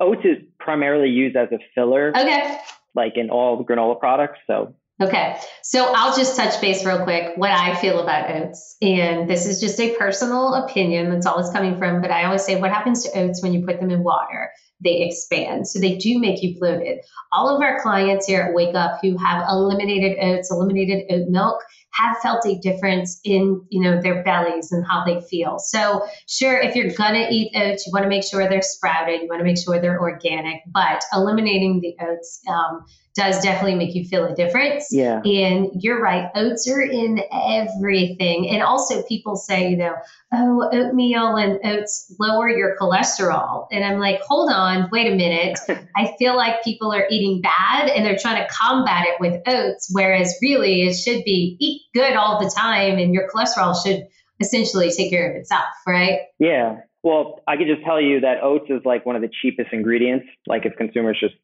oats 0.00 0.24
is 0.24 0.38
primarily 0.58 1.08
used 1.08 1.36
as 1.36 1.48
a 1.52 1.58
filler. 1.74 2.12
Okay. 2.16 2.58
Like 2.94 3.16
in 3.16 3.30
all 3.30 3.64
granola 3.64 3.98
products. 3.98 4.38
So 4.46 4.74
Okay. 5.00 5.36
So 5.62 5.92
I'll 5.94 6.16
just 6.16 6.36
touch 6.36 6.60
base 6.60 6.84
real 6.84 7.04
quick 7.04 7.36
what 7.36 7.52
I 7.52 7.76
feel 7.76 8.00
about 8.00 8.30
oats. 8.30 8.76
And 8.82 9.30
this 9.30 9.46
is 9.46 9.60
just 9.60 9.78
a 9.78 9.94
personal 9.96 10.54
opinion. 10.54 11.10
That's 11.10 11.24
all 11.24 11.38
it's 11.38 11.50
coming 11.50 11.78
from. 11.78 12.00
But 12.02 12.10
I 12.10 12.24
always 12.24 12.44
say, 12.44 12.60
what 12.60 12.72
happens 12.72 13.04
to 13.04 13.18
oats 13.18 13.40
when 13.40 13.52
you 13.52 13.64
put 13.64 13.78
them 13.78 13.90
in 13.90 14.02
water? 14.02 14.50
They 14.82 15.02
expand. 15.02 15.68
So 15.68 15.78
they 15.78 15.96
do 15.98 16.18
make 16.18 16.42
you 16.42 16.58
bloated. 16.58 16.98
All 17.32 17.54
of 17.54 17.62
our 17.62 17.80
clients 17.80 18.26
here 18.26 18.42
at 18.42 18.54
Wake 18.54 18.74
Up 18.74 18.98
who 19.00 19.16
have 19.18 19.44
eliminated 19.48 20.18
oats, 20.20 20.50
eliminated 20.50 21.04
oat 21.10 21.28
milk, 21.28 21.62
have 21.92 22.18
felt 22.18 22.46
a 22.46 22.58
difference 22.58 23.20
in 23.24 23.64
you 23.70 23.82
know 23.82 24.00
their 24.00 24.22
bellies 24.22 24.72
and 24.72 24.84
how 24.86 25.04
they 25.04 25.20
feel. 25.20 25.58
So 25.58 26.06
sure, 26.26 26.58
if 26.58 26.76
you're 26.76 26.92
gonna 26.92 27.26
eat 27.30 27.52
oats, 27.54 27.86
you 27.86 27.92
want 27.92 28.04
to 28.04 28.08
make 28.08 28.24
sure 28.24 28.48
they're 28.48 28.62
sprouted. 28.62 29.22
You 29.22 29.28
want 29.28 29.40
to 29.40 29.44
make 29.44 29.58
sure 29.58 29.80
they're 29.80 30.00
organic. 30.00 30.62
But 30.66 31.02
eliminating 31.12 31.80
the 31.80 31.96
oats 32.00 32.40
um, 32.48 32.84
does 33.18 33.42
definitely 33.42 33.74
make 33.74 33.96
you 33.96 34.04
feel 34.04 34.24
a 34.26 34.34
difference. 34.34 34.88
Yeah. 34.92 35.20
And 35.24 35.70
you're 35.74 36.00
right, 36.00 36.30
oats 36.36 36.68
are 36.70 36.80
in 36.80 37.20
everything. 37.32 38.48
And 38.48 38.62
also, 38.62 39.02
people 39.02 39.34
say, 39.34 39.68
you 39.68 39.76
know, 39.76 39.94
oh, 40.32 40.70
oatmeal 40.72 41.36
and 41.36 41.58
oats 41.64 42.14
lower 42.20 42.48
your 42.48 42.76
cholesterol. 42.80 43.66
And 43.72 43.84
I'm 43.84 43.98
like, 43.98 44.20
hold 44.20 44.52
on, 44.52 44.88
wait 44.92 45.12
a 45.12 45.16
minute. 45.16 45.58
I 45.96 46.14
feel 46.16 46.36
like 46.36 46.62
people 46.62 46.92
are 46.92 47.06
eating 47.10 47.42
bad 47.42 47.88
and 47.88 48.06
they're 48.06 48.18
trying 48.18 48.46
to 48.46 48.48
combat 48.52 49.06
it 49.08 49.20
with 49.20 49.42
oats, 49.48 49.88
whereas 49.90 50.38
really 50.40 50.82
it 50.82 50.94
should 50.94 51.24
be 51.24 51.56
eat 51.58 51.77
good 51.94 52.14
all 52.14 52.42
the 52.42 52.50
time 52.50 52.98
and 52.98 53.14
your 53.14 53.28
cholesterol 53.28 53.74
should 53.82 54.06
essentially 54.40 54.90
take 54.90 55.10
care 55.10 55.30
of 55.30 55.36
itself, 55.36 55.66
right? 55.86 56.20
Yeah. 56.38 56.80
Well, 57.02 57.40
I 57.46 57.56
could 57.56 57.66
just 57.66 57.84
tell 57.84 58.00
you 58.00 58.20
that 58.20 58.42
oats 58.42 58.66
is 58.68 58.80
like 58.84 59.06
one 59.06 59.16
of 59.16 59.22
the 59.22 59.30
cheapest 59.42 59.72
ingredients. 59.72 60.26
Like 60.46 60.66
if 60.66 60.76
consumers 60.76 61.18
just 61.20 61.34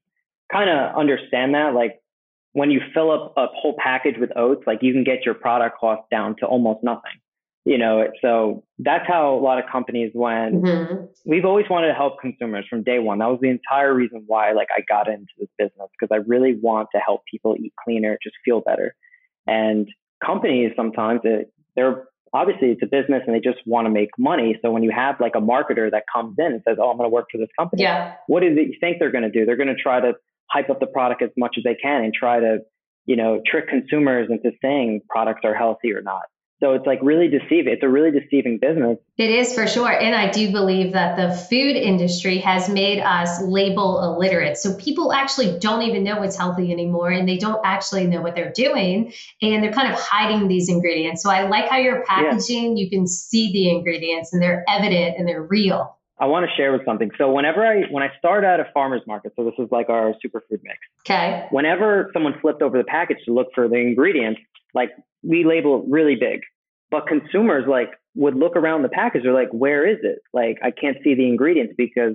kind 0.53 0.69
of 0.69 0.97
understand 0.97 1.55
that, 1.55 1.75
like 1.75 2.01
when 2.53 2.71
you 2.71 2.81
fill 2.93 3.11
up 3.11 3.35
a 3.37 3.47
whole 3.47 3.77
package 3.79 4.17
with 4.19 4.31
oats, 4.37 4.63
like 4.67 4.79
you 4.83 4.93
can 4.93 5.05
get 5.05 5.25
your 5.25 5.35
product 5.35 5.79
cost 5.79 6.03
down 6.11 6.37
to 6.41 6.47
almost 6.47 6.83
nothing. 6.83 7.13
You 7.67 7.79
know, 7.79 8.09
so 8.21 8.63
that's 8.79 9.07
how 9.09 9.35
a 9.35 9.41
lot 9.41 9.59
of 9.59 9.65
companies 9.73 10.13
went. 10.15 10.63
Mm-hmm. 10.63 11.05
We've 11.25 11.47
always 11.47 11.65
wanted 11.71 11.89
to 11.89 11.95
help 11.95 12.21
consumers 12.21 12.67
from 12.69 12.83
day 12.83 12.99
one. 12.99 13.21
That 13.21 13.31
was 13.31 13.39
the 13.41 13.49
entire 13.49 13.95
reason 13.95 14.25
why 14.27 14.53
like 14.53 14.69
I 14.77 14.83
got 14.87 15.09
into 15.09 15.33
this 15.39 15.49
business 15.57 15.89
because 15.99 16.15
I 16.15 16.19
really 16.29 16.59
want 16.61 16.91
to 16.95 17.01
help 17.01 17.23
people 17.31 17.57
eat 17.59 17.73
cleaner, 17.83 18.19
just 18.23 18.37
feel 18.45 18.61
better. 18.61 18.95
And 19.47 19.89
companies 20.25 20.73
sometimes 20.77 21.21
it, 21.25 21.53
they're 21.77 22.05
obviously 22.33 22.71
it's 22.71 22.83
a 22.83 22.87
business 22.87 23.23
and 23.27 23.35
they 23.35 23.41
just 23.41 23.59
want 23.67 23.87
to 23.87 23.91
make 23.91 24.11
money. 24.19 24.59
So 24.63 24.71
when 24.71 24.83
you 24.83 24.91
have 24.91 25.21
like 25.21 25.35
a 25.37 25.41
marketer 25.41 25.91
that 25.91 26.05
comes 26.13 26.37
in 26.39 26.47
and 26.47 26.63
says, 26.67 26.77
"Oh, 26.81 26.91
I'm 26.91 26.97
going 26.97 27.09
to 27.09 27.15
work 27.15 27.27
for 27.31 27.39
this 27.39 27.49
company," 27.59 27.83
yeah. 27.83 28.15
what 28.27 28.41
do 28.41 28.47
you 28.47 28.75
think 28.81 28.99
they're 28.99 29.13
going 29.13 29.25
to 29.25 29.31
do? 29.31 29.47
They're 29.47 29.57
going 29.57 29.75
to 29.75 29.81
try 29.81 30.01
to 30.01 30.15
hype 30.51 30.69
up 30.69 30.81
the 30.81 30.87
product 30.87 31.23
as 31.23 31.31
much 31.37 31.55
as 31.57 31.65
they 31.65 31.75
can 31.75 32.05
and 32.05 32.13
try 32.13 32.41
to, 32.41 32.59
you 33.07 33.17
know, 33.17 33.41
trick 33.47 33.69
consumers 33.69 34.29
into 34.31 34.51
saying 34.61 35.03
products 35.09 35.41
are 35.45 35.55
healthy 35.55 35.93
or 35.93 36.03
not. 36.03 36.23
So 36.61 36.73
it's 36.73 36.87
like 36.87 37.01
really 37.03 37.29
deceiving. 37.29 37.73
It's 37.73 37.83
a 37.83 37.89
really 37.89 38.11
deceiving 38.11 38.59
business. 38.59 38.99
It 39.19 39.31
is 39.31 39.55
for 39.55 39.67
sure. 39.67 39.91
And 39.91 40.15
I 40.15 40.31
do 40.31 40.53
believe 40.53 40.93
that 40.93 41.17
the 41.17 41.35
food 41.37 41.77
industry 41.77 42.39
has 42.39 42.69
made 42.69 43.01
us 43.01 43.43
label 43.43 44.03
illiterate. 44.03 44.57
So 44.57 44.75
people 44.77 45.13
actually 45.13 45.59
don't 45.59 45.83
even 45.83 46.05
know 46.05 46.21
what's 46.21 46.37
healthy 46.37 46.73
anymore 46.73 47.11
and 47.11 47.29
they 47.29 47.39
don't 47.39 47.61
actually 47.65 48.07
know 48.07 48.23
what 48.23 48.35
they're 48.35 48.53
doing. 48.53 49.13
And 49.43 49.63
they're 49.63 49.73
kind 49.73 49.93
of 49.93 49.99
hiding 49.99 50.49
these 50.49 50.69
ingredients. 50.69 51.23
So 51.23 51.31
I 51.31 51.49
like 51.49 51.69
how 51.69 51.79
you're 51.79 52.05
packaging, 52.05 52.77
yeah. 52.77 52.85
you 52.85 52.91
can 52.91 53.07
see 53.07 53.53
the 53.53 53.71
ingredients 53.71 54.33
and 54.33 54.41
they're 54.41 54.65
evident 54.69 55.17
and 55.19 55.29
they're 55.29 55.43
real. 55.43 55.99
I 56.19 56.27
want 56.27 56.49
to 56.49 56.57
share 56.57 56.73
with 56.73 56.85
something. 56.85 57.11
So 57.19 57.33
whenever 57.33 57.67
I 57.67 57.83
when 57.91 58.05
I 58.05 58.09
start 58.19 58.45
at 58.45 58.61
a 58.61 58.67
farmer's 58.73 59.03
market, 59.07 59.33
so 59.35 59.45
this 59.45 59.55
is 59.59 59.69
like 59.73 59.89
our 59.89 60.15
superfood 60.25 60.61
mix. 60.63 60.79
Okay. 61.05 61.47
Whenever 61.51 62.11
someone 62.15 62.35
flipped 62.41 62.63
over 62.63 62.79
the 62.79 62.85
package 62.85 63.19
to 63.27 63.35
look 63.35 63.49
for 63.55 63.69
the 63.69 63.77
ingredients, 63.77 64.41
like 64.75 64.91
we 65.27 65.45
label 65.45 65.83
it 65.83 65.85
really 65.89 66.17
big, 66.17 66.41
but 66.91 67.07
consumers 67.07 67.65
like 67.69 67.91
would 68.15 68.35
look 68.35 68.57
around 68.57 68.83
the 68.83 68.89
package. 68.89 69.23
They're 69.25 69.33
like, 69.33 69.51
where 69.51 69.87
is 69.87 69.99
it? 70.03 70.19
Like 70.33 70.59
I 70.63 70.71
can't 70.71 70.99
see 71.03 71.15
the 71.15 71.27
ingredients 71.27 71.75
because 71.77 72.15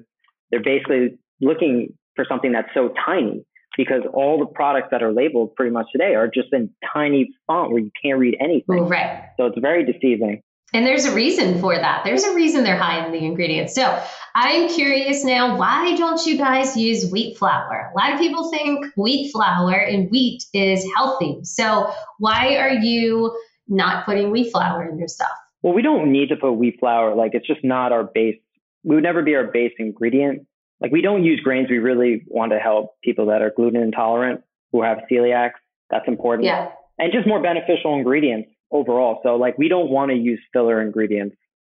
they're 0.52 0.64
basically 0.64 1.18
looking 1.42 1.94
for 2.16 2.26
something 2.28 2.52
that's 2.52 2.70
so 2.74 2.94
tiny. 3.06 3.46
Because 3.78 4.02
all 4.14 4.40
the 4.40 4.48
products 4.48 4.88
that 4.92 5.04
are 5.04 5.14
labeled 5.14 5.56
pretty 5.56 5.72
much 5.72 5.86
today 5.92 6.16
are 6.16 6.28
just 6.28 6.48
in 6.52 6.70
tiny 6.94 7.30
font 7.48 7.72
where 7.72 7.80
you 7.80 7.92
can't 8.04 8.20
read 8.20 8.36
anything. 8.42 8.88
Right. 8.88 9.30
So 9.38 9.46
it's 9.46 9.60
very 9.60 9.86
deceiving. 9.86 10.42
And 10.74 10.86
there's 10.86 11.06
a 11.06 11.14
reason 11.14 11.60
for 11.60 11.76
that. 11.76 12.04
There's 12.06 12.24
a 12.24 12.36
reason 12.36 12.64
they're 12.64 12.78
high 12.78 13.04
in 13.04 13.12
the 13.12 13.26
ingredients. 13.26 13.74
So 13.74 14.02
I'm 14.36 14.70
curious 14.70 15.24
now, 15.24 15.58
why 15.58 15.96
don't 15.96 16.24
you 16.26 16.38
guys 16.38 16.78
use 16.78 17.10
wheat 17.12 17.38
flour? 17.38 17.92
A 17.92 17.98
lot 17.98 18.14
of 18.14 18.20
people 18.20 18.52
think 18.52 18.86
wheat 18.96 19.32
flour 19.32 19.74
and 19.74 20.10
wheat 20.12 20.44
is 20.54 20.86
healthy. 20.96 21.40
So 21.44 21.92
why 22.20 22.58
are 22.58 22.74
you 22.74 23.36
not 23.68 24.06
putting 24.06 24.30
wheat 24.30 24.52
flour 24.52 24.88
in 24.88 25.00
your 25.00 25.08
stuff? 25.08 25.32
Well, 25.64 25.74
we 25.74 25.82
don't 25.82 26.12
need 26.12 26.30
to 26.30 26.36
put 26.36 26.54
wheat 26.54 26.78
flour. 26.80 27.16
Like 27.16 27.32
it's 27.34 27.48
just 27.48 27.64
not 27.64 27.92
our 27.92 28.04
base. 28.04 28.38
We 28.84 28.96
would 28.96 29.04
never 29.04 29.24
be 29.24 29.36
our 29.36 29.46
base 29.46 29.74
ingredient. 29.80 30.46
Like 30.80 30.92
we 30.92 31.02
don't 31.02 31.24
use 31.24 31.40
grains. 31.42 31.68
We 31.70 31.80
really 31.80 32.24
want 32.28 32.52
to 32.52 32.60
help 32.60 32.96
people 33.04 33.26
that 33.28 33.42
are 33.42 33.52
gluten 33.54 33.82
intolerant 33.82 34.42
who 34.72 34.84
have 34.84 35.00
celiac. 35.12 35.52
That's 35.90 36.08
important. 36.08 36.46
Yeah. 36.46 36.70
And 37.00 37.12
just 37.12 37.28
more 37.28 37.42
beneficial 37.42 37.96
ingredients 37.96 38.50
overall. 38.72 39.20
So 39.24 39.36
like 39.36 39.58
we 39.58 39.68
don't 39.68 39.90
want 39.90 40.12
to 40.12 40.18
use 40.18 40.40
filler 40.54 40.82
ingredients 40.82 41.36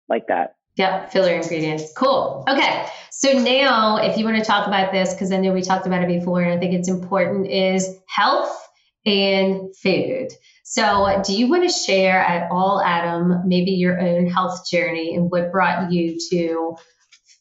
like 0.08 0.26
that. 0.28 0.56
Yeah, 0.76 1.06
filler 1.06 1.34
ingredients. 1.34 1.92
Cool. 1.96 2.44
Okay. 2.48 2.86
So 3.10 3.32
now 3.32 3.96
if 3.96 4.16
you 4.16 4.24
want 4.24 4.38
to 4.38 4.44
talk 4.44 4.66
about 4.66 4.92
this, 4.92 5.12
because 5.12 5.32
I 5.32 5.36
know 5.36 5.52
we 5.52 5.62
talked 5.62 5.86
about 5.86 6.02
it 6.02 6.08
before 6.08 6.42
and 6.42 6.52
I 6.52 6.58
think 6.58 6.74
it's 6.74 6.88
important, 6.88 7.48
is 7.48 7.98
health 8.06 8.56
and 9.04 9.74
food. 9.76 10.28
So 10.64 11.20
do 11.24 11.34
you 11.34 11.48
want 11.48 11.68
to 11.68 11.68
share 11.68 12.20
at 12.20 12.50
all, 12.50 12.80
Adam, 12.80 13.42
maybe 13.46 13.72
your 13.72 14.00
own 14.00 14.26
health 14.26 14.70
journey 14.70 15.16
and 15.16 15.30
what 15.30 15.50
brought 15.50 15.90
you 15.90 16.16
to 16.30 16.76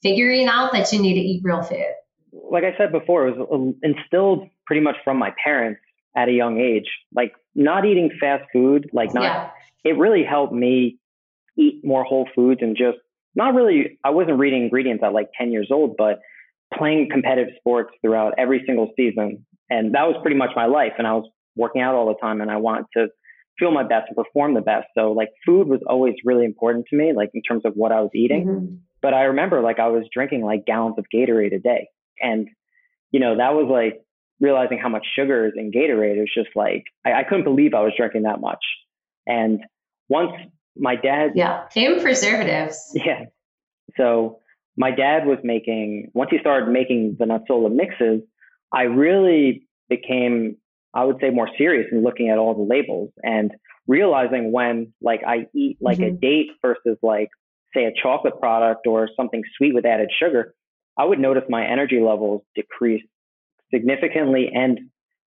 figuring 0.02 0.48
out 0.48 0.72
that 0.72 0.92
you 0.92 1.00
need 1.00 1.14
to 1.14 1.20
eat 1.20 1.42
real 1.44 1.62
food? 1.62 1.94
Like 2.32 2.64
I 2.64 2.76
said 2.78 2.92
before, 2.92 3.28
it 3.28 3.38
was 3.38 3.48
um, 3.54 3.76
instilled 3.84 4.50
pretty 4.66 4.82
much 4.82 4.96
from 5.04 5.18
my 5.18 5.34
parents 5.44 5.82
at 6.16 6.28
a 6.28 6.32
young 6.32 6.60
age. 6.60 6.90
Like 7.14 7.34
not 7.56 7.86
eating 7.86 8.12
fast 8.20 8.44
food, 8.54 8.90
like 8.94 9.14
not, 9.14 9.24
yeah. 9.24 9.50
it 9.84 9.98
really 9.98 10.24
helped 10.24 10.54
me 10.54 10.98
eat 11.58 11.84
more 11.84 12.04
whole 12.04 12.28
foods 12.36 12.62
and 12.62 12.78
just 12.78 12.98
not 13.36 13.54
really, 13.54 14.00
I 14.04 14.12
wasn't 14.12 14.40
reading 14.40 14.64
ingredients 14.64 15.04
at 15.04 15.14
like 15.14 15.30
10 15.38 15.52
years 15.52 15.70
old, 15.72 15.96
but 15.98 16.20
playing 16.74 17.10
competitive 17.12 17.54
sports 17.58 17.92
throughout 18.02 18.34
every 18.38 18.64
single 18.66 18.92
season. 18.96 19.46
And 19.70 19.94
that 19.94 20.08
was 20.08 20.16
pretty 20.22 20.38
much 20.38 20.52
my 20.56 20.66
life. 20.66 20.94
And 20.98 21.08
I 21.08 21.14
was 21.14 21.30
working 21.56 21.82
out 21.82 21.96
all 21.96 22.08
the 22.08 22.20
time 22.20 22.42
and 22.42 22.50
I 22.50 22.58
wanted 22.58 22.86
to 22.96 23.08
feel 23.60 23.72
my 23.72 23.84
best 23.84 24.06
and 24.08 24.16
perform 24.16 24.54
the 24.54 24.62
best. 24.62 24.88
So 24.98 25.12
like 25.12 25.30
food 25.46 25.68
was 25.68 25.82
always 25.86 26.16
really 26.24 26.46
important 26.46 26.86
to 26.90 26.96
me, 26.96 27.14
like 27.14 27.30
in 27.34 27.42
terms 27.42 27.64
of 27.66 27.74
what 27.74 27.92
I 27.92 28.02
was 28.02 28.12
eating. 28.16 28.46
Mm-hmm. 28.46 28.76
But 29.02 29.14
I 29.14 29.24
remember 29.24 29.62
like 29.62 29.80
I 29.80 29.88
was 29.88 30.06
drinking 30.14 30.44
like 30.44 30.66
gallons 30.66 30.96
of 30.98 31.06
Gatorade 31.14 31.54
a 31.54 31.60
day. 31.60 31.90
And, 32.22 32.48
you 33.12 33.20
know, 33.20 33.38
that 33.38 33.54
was 33.54 33.68
like 33.70 34.02
realizing 34.40 34.80
how 34.80 34.90
much 34.90 35.06
sugar 35.18 35.46
is 35.46 35.54
in 35.56 35.72
Gatorade. 35.72 36.18
It 36.18 36.22
was 36.22 36.32
just 36.34 36.56
like, 36.56 36.84
I, 37.06 37.14
I 37.14 37.24
couldn't 37.24 37.44
believe 37.44 37.74
I 37.74 37.82
was 37.82 37.94
drinking 37.98 38.24
that 38.24 38.40
much. 38.40 38.64
And 39.28 39.62
once 40.08 40.32
my 40.80 40.96
dad. 40.96 41.32
Yeah. 41.36 41.66
And 41.76 42.02
preservatives. 42.02 42.98
Yeah. 43.06 43.26
So 43.98 44.40
my 44.78 44.92
dad 44.92 45.26
was 45.26 45.40
making, 45.44 46.12
once 46.14 46.30
he 46.32 46.38
started 46.40 46.70
making 46.70 47.18
the 47.20 47.26
Nutsola 47.26 47.74
mixes, 47.74 48.22
I 48.72 48.84
really 48.84 49.68
became, 49.90 50.58
I 50.94 51.06
would 51.06 51.18
say, 51.20 51.32
more 51.32 51.50
serious 51.58 51.88
in 51.92 52.04
looking 52.04 52.30
at 52.30 52.38
all 52.38 52.54
the 52.54 52.62
labels 52.62 53.10
and 53.24 53.52
realizing 53.88 54.52
when 54.52 54.94
like 55.02 55.22
I 55.28 55.48
eat 55.56 55.78
like 55.82 55.98
mm-hmm. 55.98 56.16
a 56.16 56.20
date 56.20 56.50
versus 56.62 56.98
like, 57.02 57.30
say, 57.74 57.86
a 57.86 57.92
chocolate 58.02 58.40
product 58.40 58.86
or 58.86 59.10
something 59.18 59.42
sweet 59.58 59.74
with 59.74 59.86
added 59.86 60.10
sugar, 60.18 60.54
I 60.98 61.06
would 61.06 61.20
notice 61.20 61.44
my 61.50 61.66
energy 61.66 62.00
levels 62.00 62.44
decrease 62.56 63.04
significantly 63.74 64.52
and 64.54 64.80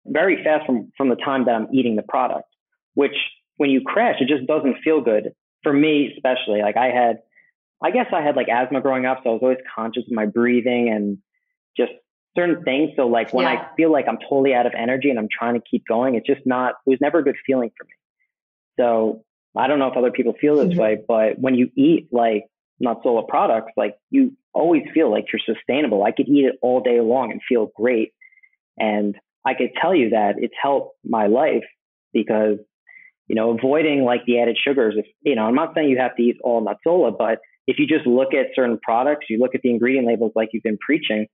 very 0.07 0.43
fast 0.43 0.67
from, 0.67 0.93
from 0.97 1.09
the 1.09 1.17
time 1.17 1.45
that 1.47 1.55
I'm 1.55 1.69
eating 1.73 1.97
the 1.97 2.03
product, 2.03 2.49
which 2.95 3.15
when 3.57 3.71
you 3.71 3.83
crash, 3.83 4.17
it 4.21 4.29
just 4.29 4.47
doesn't 4.47 4.79
feel 4.83 5.01
good 5.01 5.33
for 5.63 5.73
me, 5.73 6.13
especially. 6.15 6.63
Like 6.63 6.77
I 6.77 6.87
had, 6.87 7.19
I 7.83 7.91
guess 7.91 8.07
I 8.13 8.23
had 8.23 8.37
like 8.37 8.49
asthma 8.49 8.81
growing 8.81 9.07
up, 9.07 9.21
so 9.23 9.31
I 9.31 9.33
was 9.35 9.43
always 9.43 9.59
conscious 9.75 10.05
of 10.07 10.13
my 10.13 10.27
breathing 10.27 10.89
and 10.89 11.19
just 11.77 11.93
certain 12.37 12.65
things. 12.65 12.91
So 12.97 13.07
like 13.07 13.33
when 13.33 13.45
yeah. 13.47 13.69
I 13.71 13.77
feel 13.77 13.93
like 13.93 14.07
I'm 14.09 14.19
totally 14.19 14.55
out 14.55 14.67
of 14.67 14.73
energy 14.77 15.11
and 15.11 15.19
I'm 15.19 15.29
trying 15.31 15.55
to 15.55 15.63
keep 15.69 15.87
going, 15.87 16.15
it's 16.15 16.27
just 16.27 16.47
not, 16.47 16.75
it 16.87 16.91
was 16.91 16.99
never 17.01 17.19
a 17.19 17.25
good 17.25 17.37
feeling 17.47 17.71
for 17.77 17.85
me. 17.85 17.93
So 18.81 19.25
I 19.57 19.67
don't 19.67 19.79
know 19.79 19.89
if 19.89 19.97
other 19.97 20.11
people 20.11 20.35
feel 20.41 20.57
this 20.57 20.69
mm-hmm. 20.69 20.81
way, 20.81 20.99
but 21.07 21.39
when 21.39 21.55
you 21.55 21.71
eat 21.77 22.09
like 22.11 22.45
Nutsola 22.83 23.29
products, 23.29 23.73
like 23.77 23.97
you 24.11 24.37
always 24.53 24.83
feel 24.93 25.11
like 25.11 25.27
you're 25.33 25.57
sustainable. 25.57 26.05
I 26.05 26.13
could 26.13 26.29
eat 26.29 26.45
it 26.45 26.57
all 26.63 26.81
day 26.81 27.01
long 27.01 27.31
and 27.33 27.41
feel 27.49 27.71
great. 27.75 28.13
And 28.79 29.17
I 29.45 29.55
could 29.55 29.71
tell 29.81 29.95
you 29.95 30.11
that 30.11 30.35
it's 30.39 30.55
helped 30.61 30.97
my 31.05 31.27
life 31.27 31.65
because, 32.13 32.59
you 33.27 33.35
know, 33.35 33.57
avoiding 33.57 34.05
like 34.05 34.23
the 34.27 34.41
added 34.41 34.59
sugars, 34.63 34.95
if, 34.97 35.07
you 35.23 35.35
know, 35.35 35.45
I'm 35.45 35.55
not 35.55 35.75
saying 35.75 35.89
you 35.89 35.99
have 35.99 36.17
to 36.17 36.23
eat 36.23 36.37
all 36.43 36.65
Nutsola, 36.65 37.17
but 37.17 37.39
if 37.67 37.79
you 37.79 37.87
just 37.87 38.07
look 38.07 38.35
at 38.35 38.55
certain 38.55 38.79
products, 38.83 39.27
you 39.29 39.39
look 39.39 39.55
at 39.55 39.63
the 39.63 39.71
ingredient 39.71 40.07
labels 40.07 40.33
like 40.35 40.51
you've 40.53 40.63
been 40.63 40.79
preaching, 40.85 41.27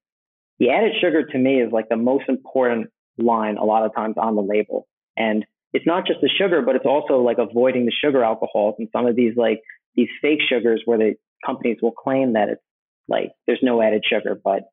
the 0.59 0.71
added 0.71 0.93
sugar 1.01 1.25
to 1.25 1.39
me 1.39 1.61
is 1.61 1.73
like 1.73 1.89
the 1.89 1.97
most 1.97 2.29
important 2.29 2.89
line 3.19 3.57
a 3.57 3.65
lot 3.65 3.85
of 3.85 3.95
times 3.95 4.17
on 4.19 4.37
the 4.37 4.43
label. 4.43 4.87
And 5.17 5.45
it's 5.73 5.87
not 5.87 6.07
just 6.07 6.21
the 6.21 6.29
sugar, 6.29 6.63
but 6.63 6.77
it's 6.77 6.87
also 6.87 7.21
like 7.21 7.39
avoiding 7.39 7.85
the 7.85 7.93
sugar 7.93 8.23
alcohols 8.23 8.77
and 8.79 8.89
some 8.93 9.07
of 9.07 9.17
these 9.17 9.35
like 9.37 9.61
these 9.95 10.09
fake 10.23 10.41
sugars 10.49 10.83
where 10.85 10.99
the 10.99 11.15
companies 11.45 11.79
will 11.83 11.93
claim 11.93 12.35
that 12.35 12.49
it's 12.49 12.63
like 13.09 13.33
there's 13.47 13.61
no 13.63 13.83
added 13.83 14.05
sugar, 14.09 14.39
but 14.43 14.65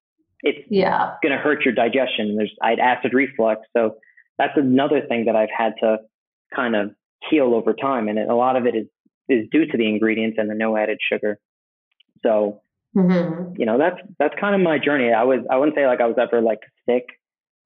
it's 0.42 0.60
yeah. 0.70 1.16
going 1.24 1.32
to 1.32 1.42
hurt 1.42 1.66
your 1.66 1.74
digestion. 1.74 2.36
There's 2.36 2.54
I 2.62 2.72
had 2.72 2.80
acid 2.80 3.14
reflux, 3.14 3.62
so 3.76 3.96
that's 4.38 4.54
another 4.56 5.02
thing 5.08 5.26
that 5.26 5.36
I've 5.36 5.50
had 5.56 5.74
to 5.82 5.98
kind 6.54 6.76
of 6.76 6.92
heal 7.30 7.54
over 7.54 7.74
time, 7.74 8.08
and 8.08 8.20
a 8.20 8.36
lot 8.36 8.56
of 8.56 8.66
it 8.66 8.76
is 8.76 8.88
is 9.28 9.48
due 9.52 9.66
to 9.66 9.78
the 9.78 9.88
ingredients 9.88 10.38
and 10.40 10.50
the 10.50 10.54
no 10.54 10.78
added 10.78 11.00
sugar. 11.12 11.40
So, 12.22 12.62
mm-hmm. 12.96 13.54
you 13.58 13.66
know, 13.66 13.78
that's 13.78 13.98
that's 14.20 14.36
kind 14.40 14.56
of 14.56 14.62
my 14.62 14.78
journey. 14.78 15.12
I 15.12 15.24
was 15.24 15.40
I 15.50 15.58
wouldn't 15.58 15.76
say 15.76 15.88
like 15.88 16.02
I 16.02 16.06
was 16.06 16.18
ever 16.20 16.42
like 16.42 16.60
sick 16.88 17.06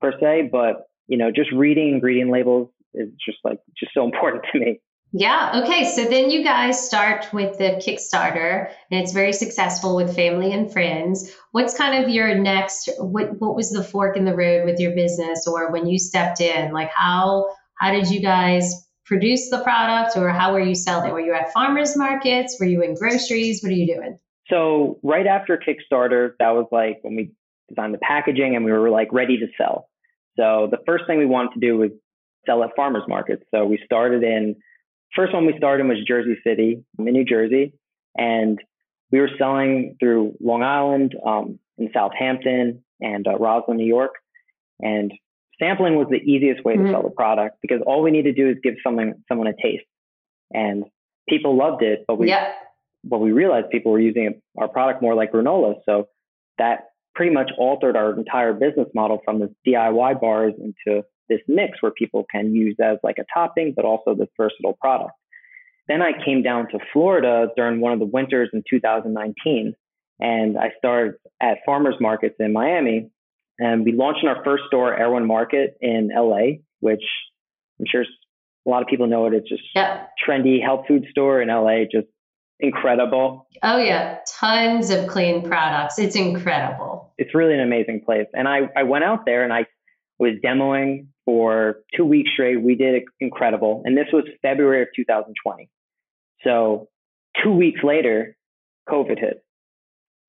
per 0.02 0.14
se, 0.20 0.50
but 0.52 0.88
you 1.08 1.18
know, 1.18 1.32
just 1.32 1.52
reading 1.52 1.90
ingredient 1.90 2.32
labels 2.32 2.70
is 2.94 3.10
just 3.24 3.40
like 3.44 3.60
just 3.78 3.94
so 3.94 4.04
important 4.06 4.46
to 4.54 4.60
me. 4.60 4.80
Yeah. 5.12 5.64
Okay. 5.64 5.86
So 5.86 6.06
then 6.06 6.30
you 6.30 6.44
guys 6.44 6.86
start 6.86 7.34
with 7.34 7.58
the 7.58 7.82
Kickstarter, 7.84 8.72
and 8.92 9.02
it's 9.02 9.12
very 9.12 9.34
successful 9.34 9.96
with 9.96 10.16
family 10.16 10.54
and 10.54 10.72
friends. 10.72 11.32
What's 11.52 11.76
kind 11.76 12.04
of 12.04 12.12
your 12.12 12.36
next? 12.36 12.90
What 13.00 13.40
What 13.40 13.56
was 13.56 13.72
the 13.72 13.84
fork 13.84 14.18
in 14.18 14.26
the 14.26 14.36
road 14.36 14.66
with 14.66 14.80
your 14.80 14.94
business, 14.94 15.48
or 15.48 15.72
when 15.72 15.88
you 15.88 15.98
stepped 15.98 16.42
in? 16.42 16.72
Like 16.72 16.92
how 16.94 17.48
how 17.80 17.92
did 17.92 18.10
you 18.10 18.22
guys 18.22 18.88
produce 19.06 19.50
the 19.50 19.64
product, 19.64 20.16
or 20.16 20.30
how 20.30 20.54
were 20.54 20.60
you 20.60 20.76
selling? 20.76 21.12
Were 21.12 21.20
you 21.20 21.34
at 21.34 21.52
farmers 21.54 21.98
markets? 21.98 22.58
Were 22.60 22.68
you 22.68 22.84
in 22.84 22.94
groceries? 22.94 23.64
What 23.64 23.72
are 23.72 23.76
you 23.76 23.96
doing? 23.96 24.20
So 24.48 25.00
right 25.02 25.26
after 25.26 25.58
Kickstarter, 25.58 26.34
that 26.40 26.52
was 26.52 26.68
like 26.72 27.00
when 27.02 27.16
we 27.16 27.32
designed 27.68 27.96
the 27.96 28.00
packaging 28.00 28.56
and 28.56 28.64
we 28.64 28.72
were 28.72 28.90
like 28.92 29.12
ready 29.12 29.38
to 29.38 29.48
sell. 29.58 29.90
So 30.38 30.68
the 30.70 30.80
first 30.86 31.06
thing 31.08 31.18
we 31.18 31.26
wanted 31.26 31.54
to 31.54 31.60
do 31.60 31.78
was 31.78 31.92
sell 32.46 32.64
at 32.64 32.76
farmers 32.76 33.04
markets. 33.08 33.44
So 33.54 33.66
we 33.66 33.80
started 33.86 34.24
in 34.24 34.56
first 35.16 35.34
one 35.34 35.46
we 35.46 35.56
started 35.58 35.88
was 35.88 35.98
Jersey 36.08 36.38
City 36.44 36.84
in 36.98 37.06
New 37.06 37.26
Jersey, 37.26 37.74
and 38.18 38.60
we 39.12 39.20
were 39.20 39.30
selling 39.38 39.96
through 40.00 40.36
Long 40.40 40.64
Island, 40.64 41.16
um, 41.26 41.60
in 41.78 41.90
Southampton, 41.94 42.84
and 43.02 43.28
uh, 43.28 43.38
Roslyn, 43.38 43.78
New 43.78 43.86
York. 43.86 44.16
And 44.80 45.12
sampling 45.60 45.96
was 45.96 46.08
the 46.10 46.18
easiest 46.18 46.64
way 46.64 46.76
mm-hmm. 46.76 46.86
to 46.86 46.92
sell 46.92 47.04
the 47.04 47.10
product 47.10 47.58
because 47.62 47.82
all 47.86 48.02
we 48.02 48.12
need 48.12 48.24
to 48.24 48.34
do 48.34 48.50
is 48.50 48.58
give 48.64 48.76
someone 48.84 49.24
someone 49.28 49.48
a 49.48 49.54
taste. 49.54 49.86
And 50.52 50.86
people 51.28 51.58
loved 51.58 51.84
it, 51.84 52.06
but 52.08 52.18
we 52.18 52.28
yep. 52.28 52.56
what 53.04 53.22
we 53.22 53.32
realized 53.32 53.70
people 53.70 53.92
were 53.92 54.00
using 54.00 54.42
our 54.58 54.68
product 54.68 55.02
more 55.02 55.16
like 55.16 55.32
granola. 55.32 55.76
So 55.86 56.08
that 56.58 56.90
pretty 57.16 57.34
much 57.34 57.52
altered 57.58 57.96
our 57.96 58.18
entire 58.18 58.54
business 58.54 58.88
model 58.94 59.20
from 59.24 59.40
the 59.40 59.54
DIY 59.68 60.22
bars 60.22 60.54
into 60.58 61.04
this 61.30 61.42
mix 61.48 61.82
where 61.82 61.92
people 61.92 62.26
can 62.32 62.54
use 62.54 62.76
as 62.82 62.98
like 63.04 63.18
a 63.20 63.26
topping, 63.34 63.74
but 63.76 63.86
also 63.86 64.16
this 64.16 64.30
versatile 64.38 64.78
product. 64.80 65.14
Then 65.88 66.02
I 66.02 66.12
came 66.24 66.44
down 66.44 66.70
to 66.70 66.80
Florida 66.94 67.48
during 67.56 67.82
one 67.82 67.94
of 67.94 68.00
the 68.00 68.06
winters 68.06 68.50
in 68.54 68.64
2019, 68.70 69.74
and 70.20 70.58
I 70.58 70.72
started 70.78 71.16
at 71.42 71.60
farmers 71.66 71.96
markets 72.00 72.36
in 72.40 72.54
Miami, 72.54 73.10
and 73.58 73.84
we 73.84 73.92
launched 73.92 74.22
in 74.24 74.30
our 74.30 74.44
first 74.44 74.64
store, 74.68 74.96
Erewhon 74.96 75.26
Market 75.26 75.78
in 75.82 76.10
LA, 76.16 76.60
which 76.80 77.04
I'm 77.80 77.86
sure 77.88 78.04
a 78.04 78.70
lot 78.70 78.82
of 78.82 78.88
people 78.88 79.08
know 79.08 79.26
it. 79.26 79.34
It's 79.34 79.50
just 79.50 79.64
yep. 79.74 80.12
trendy 80.26 80.62
health 80.64 80.86
food 80.88 81.06
store 81.10 81.42
in 81.42 81.50
LA, 81.50 81.86
just 81.92 82.08
incredible. 82.60 83.48
Oh 83.64 83.78
yeah, 83.78 84.20
tons 84.28 84.90
of 84.90 85.08
clean 85.08 85.42
products. 85.42 85.98
It's 85.98 86.16
incredible. 86.16 87.14
It's 87.18 87.34
really 87.34 87.54
an 87.54 87.62
amazing 87.62 88.02
place. 88.06 88.28
And 88.34 88.48
I, 88.48 88.70
I 88.76 88.84
went 88.84 89.04
out 89.04 89.26
there 89.26 89.44
and 89.44 89.54
I 89.54 89.66
was 90.20 90.34
demoing 90.44 91.08
for 91.30 91.76
two 91.96 92.06
weeks 92.06 92.32
straight. 92.34 92.60
We 92.60 92.74
did 92.74 93.04
incredible. 93.20 93.84
And 93.86 93.96
this 93.96 94.08
was 94.12 94.24
February 94.42 94.82
of 94.82 94.88
2020. 94.96 95.70
So 96.44 96.90
two 97.44 97.52
weeks 97.52 97.82
later, 97.84 98.36
COVID 98.90 99.20
hit. 99.20 99.46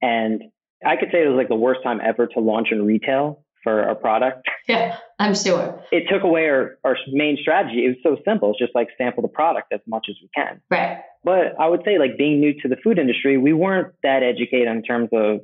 And 0.02 0.42
I 0.84 0.96
could 0.96 1.08
say 1.10 1.24
it 1.24 1.28
was 1.28 1.38
like 1.38 1.48
the 1.48 1.54
worst 1.54 1.80
time 1.82 2.02
ever 2.04 2.26
to 2.26 2.40
launch 2.40 2.68
in 2.70 2.84
retail 2.84 3.46
for 3.64 3.80
a 3.80 3.94
product. 3.94 4.46
Yeah, 4.68 4.98
I'm 5.18 5.34
sure. 5.34 5.82
It 5.90 6.04
took 6.10 6.22
away 6.22 6.48
our, 6.50 6.76
our 6.84 6.98
main 7.08 7.38
strategy. 7.40 7.86
It 7.86 7.88
was 7.88 7.96
so 8.02 8.22
simple. 8.30 8.50
It's 8.50 8.58
just 8.58 8.74
like 8.74 8.88
sample 8.98 9.22
the 9.22 9.28
product 9.28 9.72
as 9.72 9.80
much 9.86 10.08
as 10.10 10.16
we 10.20 10.28
can. 10.36 10.60
Right. 10.70 10.98
But 11.24 11.58
I 11.58 11.66
would 11.66 11.80
say 11.86 11.98
like 11.98 12.18
being 12.18 12.40
new 12.40 12.52
to 12.60 12.68
the 12.68 12.76
food 12.76 12.98
industry, 12.98 13.38
we 13.38 13.54
weren't 13.54 13.94
that 14.02 14.22
educated 14.22 14.68
in 14.68 14.82
terms 14.82 15.08
of 15.14 15.40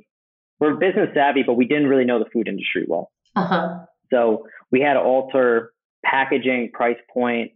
we're 0.59 0.75
business 0.75 1.09
savvy, 1.15 1.41
but 1.41 1.55
we 1.55 1.65
didn't 1.65 1.87
really 1.87 2.05
know 2.05 2.19
the 2.19 2.29
food 2.31 2.47
industry 2.47 2.85
well. 2.87 3.11
Uh-huh. 3.35 3.79
So 4.11 4.47
we 4.71 4.81
had 4.81 4.93
to 4.93 4.99
alter 4.99 5.73
packaging, 6.05 6.71
price 6.73 6.97
point, 7.13 7.51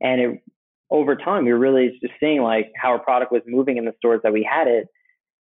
and 0.00 0.20
it 0.20 0.42
over 0.90 1.14
time 1.14 1.44
we 1.44 1.52
were 1.52 1.58
really 1.58 1.98
just 2.02 2.14
seeing 2.18 2.42
like 2.42 2.72
how 2.76 2.90
our 2.90 2.98
product 2.98 3.32
was 3.32 3.42
moving 3.46 3.76
in 3.76 3.84
the 3.84 3.94
stores 3.98 4.20
that 4.24 4.32
we 4.32 4.42
had 4.42 4.66
it 4.66 4.88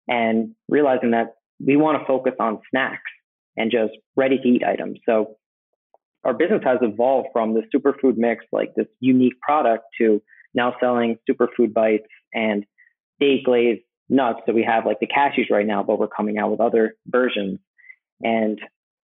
and 0.08 0.56
realizing 0.68 1.12
that 1.12 1.36
we 1.60 1.76
want 1.76 2.00
to 2.00 2.06
focus 2.06 2.34
on 2.40 2.60
snacks 2.70 3.12
and 3.58 3.72
just 3.72 3.94
ready 4.16 4.38
to 4.38 4.48
eat 4.48 4.64
items. 4.64 5.00
So 5.08 5.36
our 6.24 6.34
business 6.34 6.62
has 6.64 6.78
evolved 6.82 7.30
from 7.34 7.54
the 7.54 7.64
superfood 7.74 8.18
mix, 8.18 8.46
like 8.52 8.74
this 8.76 8.88
unique 9.00 9.40
product, 9.42 9.86
to 10.00 10.22
now 10.54 10.76
selling 10.80 11.18
superfood 11.30 11.74
bites 11.74 12.08
and 12.34 12.66
date 13.20 13.44
glazed 13.44 13.82
nuts. 14.10 14.42
So 14.46 14.54
we 14.54 14.64
have 14.64 14.86
like 14.86 15.00
the 15.00 15.08
cashews 15.08 15.50
right 15.50 15.66
now, 15.66 15.84
but 15.84 16.00
we're 16.00 16.08
coming 16.08 16.38
out 16.38 16.52
with 16.52 16.62
other 16.62 16.96
versions. 17.08 17.60
And 18.22 18.60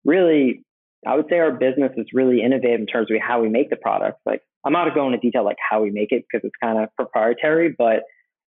really, 0.05 0.65
I 1.07 1.15
would 1.15 1.27
say 1.31 1.39
our 1.39 1.53
business 1.53 1.93
is 1.97 2.07
really 2.13 2.43
innovative 2.43 2.81
in 2.81 2.87
terms 2.87 3.11
of 3.11 3.17
how 3.21 3.41
we 3.41 3.49
make 3.49 3.71
the 3.71 3.77
products. 3.77 4.21
Like 4.27 4.43
I'm 4.65 4.73
not 4.73 4.93
going 4.95 5.15
into 5.15 5.25
detail 5.25 5.45
like 5.45 5.59
how 5.59 5.83
we 5.83 5.91
make 5.91 6.13
it 6.13 6.25
because 6.31 6.47
it's 6.47 6.57
kind 6.63 6.79
of 6.79 6.95
proprietary, 6.97 7.75
but 7.77 8.03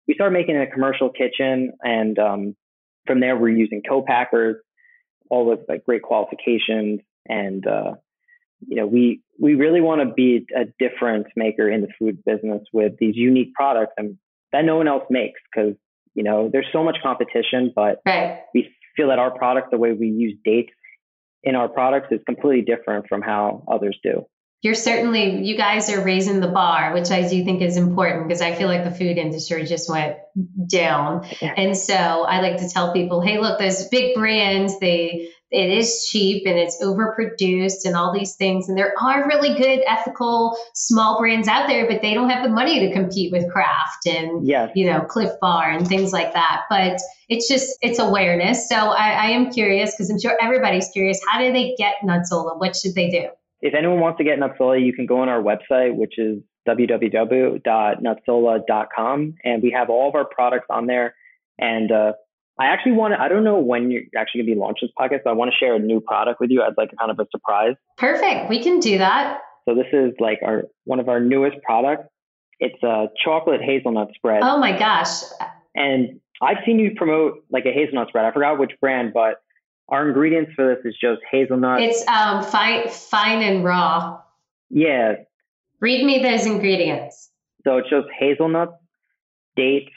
we 0.07 0.15
started 0.15 0.33
making 0.33 0.57
it 0.57 0.63
in 0.63 0.69
a 0.69 0.71
commercial 0.71 1.11
kitchen, 1.11 1.73
and 1.83 2.19
um, 2.19 2.57
from 3.07 3.21
there 3.21 3.37
we're 3.37 3.51
using 3.51 3.83
co-packers, 3.87 4.57
all 5.31 5.45
with 5.45 5.61
like 5.69 5.85
great 5.85 6.03
qualifications, 6.03 7.01
and 7.27 7.67
uh, 7.67 7.95
you 8.67 8.77
know 8.77 8.87
we 8.87 9.21
we 9.39 9.55
really 9.55 9.83
want 9.83 10.01
to 10.01 10.15
be 10.15 10.47
a 10.57 10.65
difference 10.79 11.29
maker 11.37 11.69
in 11.69 11.83
the 11.83 11.89
food 11.99 12.25
business 12.25 12.63
with 12.73 12.93
these 12.99 13.15
unique 13.15 13.53
products 13.55 13.93
and 13.99 14.17
that 14.53 14.65
no 14.65 14.77
one 14.77 14.89
else 14.89 15.05
makes 15.11 15.41
because 15.53 15.75
you 16.15 16.23
know 16.23 16.49
there's 16.51 16.67
so 16.73 16.83
much 16.83 16.97
competition, 17.03 17.71
but 17.77 18.01
right. 18.07 18.41
we 18.55 18.71
feel 18.97 19.09
that 19.09 19.19
our 19.19 19.31
product, 19.31 19.71
the 19.71 19.79
way 19.79 19.93
we 19.93 20.09
use 20.09 20.35
dates 20.45 20.73
in 21.43 21.55
our 21.55 21.69
products, 21.69 22.09
is 22.11 22.21
completely 22.27 22.63
different 22.63 23.07
from 23.09 23.23
how 23.23 23.65
others 23.71 23.99
do. 24.03 24.27
You're 24.61 24.75
certainly 24.75 25.45
you 25.45 25.57
guys 25.57 25.89
are 25.89 26.03
raising 26.03 26.41
the 26.41 26.49
bar 26.49 26.93
which 26.93 27.13
i 27.13 27.29
do 27.29 27.45
think 27.45 27.63
is 27.63 27.77
important 27.77 28.27
because 28.27 28.41
i 28.41 28.57
feel 28.57 28.67
like 28.67 28.83
the 28.83 28.91
food 28.91 29.17
industry 29.17 29.65
just 29.65 29.89
went 29.89 30.17
down. 30.67 31.29
And 31.41 31.77
so 31.77 31.95
i 31.95 32.41
like 32.41 32.57
to 32.57 32.69
tell 32.69 32.93
people 32.93 33.21
hey 33.21 33.39
look 33.39 33.61
those 33.61 33.87
big 33.87 34.17
brands 34.17 34.81
they 34.81 35.31
it 35.51 35.71
is 35.71 36.07
cheap 36.11 36.45
and 36.47 36.59
it's 36.59 36.83
overproduced 36.83 37.85
and 37.85 37.97
all 37.97 38.13
these 38.13 38.37
things. 38.37 38.69
And 38.69 38.77
there 38.77 38.93
are 39.01 39.27
really 39.27 39.57
good 39.57 39.81
ethical 39.87 40.57
small 40.75 41.19
brands 41.19 41.49
out 41.49 41.67
there 41.67 41.89
but 41.89 42.03
they 42.03 42.15
don't 42.15 42.31
have 42.31 42.43
the 42.43 42.51
money 42.51 42.81
to 42.81 42.93
compete 42.93 43.33
with 43.33 43.51
Kraft 43.51 44.07
and 44.07 44.47
yes. 44.47 44.71
you 44.75 44.87
know 44.87 45.01
Clif 45.01 45.31
bar 45.41 45.71
and 45.71 45.87
things 45.87 46.13
like 46.13 46.33
that. 46.35 46.63
But 46.69 47.01
it's 47.29 47.49
just 47.49 47.79
it's 47.83 47.99
awareness. 47.99 48.69
So 48.69 48.77
i, 48.77 49.11
I 49.11 49.27
am 49.31 49.51
curious 49.51 49.95
because 49.95 50.11
i'm 50.11 50.21
sure 50.21 50.37
everybody's 50.41 50.89
curious 50.91 51.21
how 51.29 51.39
do 51.39 51.53
they 51.53 51.75
get 51.77 51.97
nutsola 52.05 52.59
what 52.59 52.77
should 52.77 52.95
they 52.95 53.11
do? 53.11 53.29
If 53.61 53.75
anyone 53.75 54.01
wants 54.01 54.17
to 54.19 54.25
get 54.25 54.39
Nutsola, 54.39 54.85
you 54.85 54.93
can 54.93 55.07
go 55.07 55.21
on 55.21 55.29
our 55.29 55.43
website, 55.43 55.97
which 55.97 56.19
is 56.19 56.43
www.nutsola.com, 56.69 59.35
and 59.45 59.63
we 59.63 59.71
have 59.73 59.91
all 59.91 60.09
of 60.09 60.15
our 60.15 60.27
products 60.27 60.67
on 60.71 60.87
there. 60.87 61.17
And 61.59 61.91
uh, 61.91 62.13
I 62.59 62.67
actually 62.67 62.93
want 62.93 63.15
to, 63.15 63.21
I 63.21 63.29
don't 63.29 63.45
know 63.45 63.59
when 63.59 63.91
you're 63.91 64.03
actually 64.17 64.41
going 64.41 64.49
to 64.49 64.55
be 64.55 64.61
launching 64.61 64.89
this 64.89 64.95
podcast, 64.99 65.23
but 65.25 65.31
I 65.31 65.33
want 65.35 65.53
to 65.53 65.57
share 65.57 65.77
a 65.77 65.79
new 65.79 66.01
product 66.01 66.41
with 66.41 66.51
you 66.51 66.63
as 66.63 66.75
like 66.77 66.91
kind 66.99 67.11
of 67.11 67.19
a 67.21 67.27
surprise. 67.31 67.75
Perfect. 67.97 68.51
We 68.51 68.63
can 68.63 68.81
do 68.81 68.99
that. 68.99 69.41
So 69.69 69.75
this 69.75 69.87
is 69.93 70.13
like 70.19 70.41
our 70.43 70.65
one 70.85 70.99
of 70.99 71.09
our 71.09 71.21
newest 71.21 71.63
products. 71.63 72.09
It's 72.59 72.83
a 72.83 73.09
chocolate 73.23 73.61
hazelnut 73.63 74.09
spread. 74.15 74.41
Oh 74.43 74.59
my 74.59 74.77
gosh. 74.77 75.23
And 75.75 76.21
I've 76.43 76.59
seen 76.67 76.79
you 76.79 76.93
promote 76.97 77.45
like 77.51 77.65
a 77.67 77.73
hazelnut 77.73 78.09
spread. 78.09 78.25
I 78.25 78.33
forgot 78.33 78.59
which 78.59 78.73
brand, 78.81 79.13
but 79.13 79.37
our 79.89 80.09
ingredients 80.09 80.53
for 80.57 80.75
this 80.75 80.85
is 80.85 80.97
just 81.01 81.21
hazelnut. 81.31 81.81
It's 81.81 82.07
um 82.09 82.43
fine 82.43 82.89
fine 82.89 83.43
and 83.43 83.65
raw. 83.65 84.21
Yeah. 84.71 85.15
Read 85.81 86.05
me 86.05 86.23
those 86.23 86.45
ingredients. 86.47 87.31
So 87.65 87.77
it's 87.79 87.91
just 87.91 88.09
hazelnuts, 88.19 88.73
dates, 89.55 89.93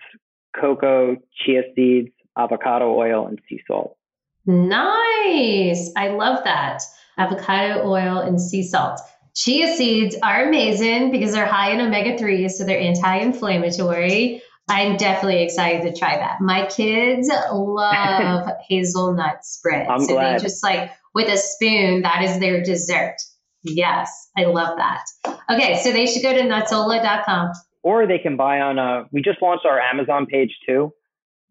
cocoa, 0.60 1.18
chia 1.44 1.64
seeds, 1.76 2.10
avocado 2.38 2.96
oil, 2.96 3.28
and 3.28 3.40
sea 3.48 3.62
salt. 3.68 3.98
Nice. 4.46 5.92
I 5.96 6.10
love 6.10 6.44
that. 6.44 6.82
Avocado 7.18 7.88
oil 7.88 8.20
and 8.20 8.42
sea 8.42 8.64
salt. 8.64 9.00
Chia 9.36 9.76
seeds 9.76 10.16
are 10.22 10.48
amazing 10.48 11.12
because 11.12 11.34
they're 11.34 11.46
high 11.46 11.72
in 11.72 11.80
omega 11.80 12.18
3s, 12.18 12.52
so 12.52 12.66
they're 12.66 12.80
anti 12.80 13.18
inflammatory. 13.18 14.42
I'm 14.68 14.98
definitely 14.98 15.44
excited 15.44 15.84
to 15.84 15.98
try 15.98 16.18
that. 16.18 16.40
My 16.42 16.66
kids 16.66 17.30
love 17.52 18.48
hazelnut 18.70 19.46
spread. 19.46 19.88
I'm 19.88 20.02
so 20.02 20.14
glad. 20.14 20.40
they 20.40 20.44
just 20.44 20.64
like 20.64 20.92
with 21.14 21.28
a 21.28 21.38
spoon, 21.38 22.04
that 22.04 22.24
is 22.24 22.40
their 22.40 22.64
dessert. 22.64 23.16
Yes, 23.64 24.30
I 24.38 24.46
love 24.46 24.78
that. 24.78 25.04
Okay, 25.50 25.82
so 25.84 25.92
they 25.92 26.06
should 26.06 26.24
go 26.24 26.34
to 26.34 26.42
nutsola.com. 26.42 27.52
Or 27.84 28.08
they 28.08 28.20
can 28.20 28.38
buy 28.38 28.62
on 28.62 28.80
a, 28.80 29.06
we 29.12 29.22
just 29.22 29.42
launched 29.42 29.66
our 29.66 29.80
Amazon 29.80 30.26
page 30.26 30.58
too, 30.68 30.94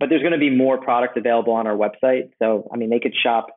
but 0.01 0.09
there's 0.09 0.23
going 0.23 0.33
to 0.33 0.39
be 0.39 0.51
more 0.51 0.79
product 0.79 1.17
available 1.17 1.53
on 1.53 1.67
our 1.67 1.77
website. 1.77 2.31
So, 2.41 2.69
I 2.73 2.77
mean, 2.77 2.91
they 2.91 2.99
could 2.99 3.15
shop 3.15 3.49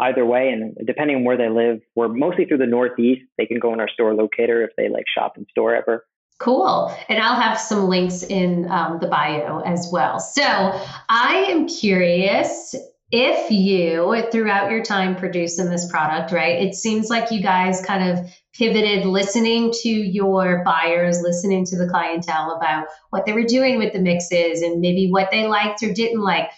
either 0.00 0.24
way. 0.24 0.48
And 0.48 0.74
depending 0.84 1.16
on 1.16 1.24
where 1.24 1.36
they 1.36 1.50
live, 1.50 1.80
we're 1.94 2.08
mostly 2.08 2.46
through 2.46 2.58
the 2.58 2.66
Northeast. 2.66 3.22
They 3.38 3.46
can 3.46 3.58
go 3.58 3.72
in 3.74 3.78
our 3.78 3.88
store 3.88 4.14
locator 4.14 4.64
if 4.64 4.70
they 4.76 4.88
like 4.88 5.04
shop 5.06 5.36
in 5.36 5.46
store 5.50 5.76
ever. 5.76 6.06
Cool. 6.38 6.92
And 7.08 7.20
I'll 7.20 7.40
have 7.40 7.60
some 7.60 7.88
links 7.88 8.24
in 8.24 8.68
um, 8.68 8.98
the 9.00 9.06
bio 9.06 9.60
as 9.60 9.90
well. 9.92 10.18
So 10.18 10.42
I 10.42 11.46
am 11.48 11.68
curious 11.68 12.74
if 13.12 13.50
you, 13.50 14.24
throughout 14.32 14.70
your 14.70 14.82
time 14.82 15.14
producing 15.14 15.68
this 15.68 15.90
product, 15.90 16.32
right, 16.32 16.62
it 16.62 16.74
seems 16.74 17.10
like 17.10 17.30
you 17.30 17.42
guys 17.42 17.84
kind 17.84 18.10
of 18.10 18.26
pivoted 18.54 19.04
listening 19.04 19.70
to 19.82 19.88
your 19.90 20.62
buyers, 20.64 21.20
listening 21.20 21.66
to 21.66 21.76
the 21.76 21.88
clientele 21.88 22.52
about 22.52 22.86
what 23.10 23.26
they 23.26 23.34
were 23.34 23.44
doing 23.44 23.76
with 23.76 23.92
the 23.92 23.98
mixes 23.98 24.62
and 24.62 24.80
maybe 24.80 25.10
what 25.10 25.30
they 25.30 25.46
liked 25.46 25.82
or 25.82 25.92
didn't 25.92 26.22
like. 26.22 26.48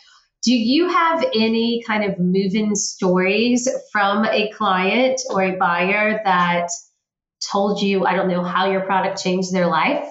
Do 0.45 0.53
you 0.53 0.88
have 0.88 1.25
any 1.35 1.83
kind 1.85 2.05
of 2.05 2.21
moving 2.21 2.77
stories 2.77 3.69
from 3.90 4.25
a 4.25 4.49
client 4.51 5.21
or 5.31 5.43
a 5.43 5.57
buyer 5.57 6.21
that 6.25 6.69
told 7.51 7.83
you, 7.83 8.07
I 8.07 8.14
don't 8.14 8.29
know, 8.29 8.45
how 8.45 8.71
your 8.71 8.83
product 8.83 9.21
changed 9.21 9.53
their 9.53 9.67
life, 9.67 10.09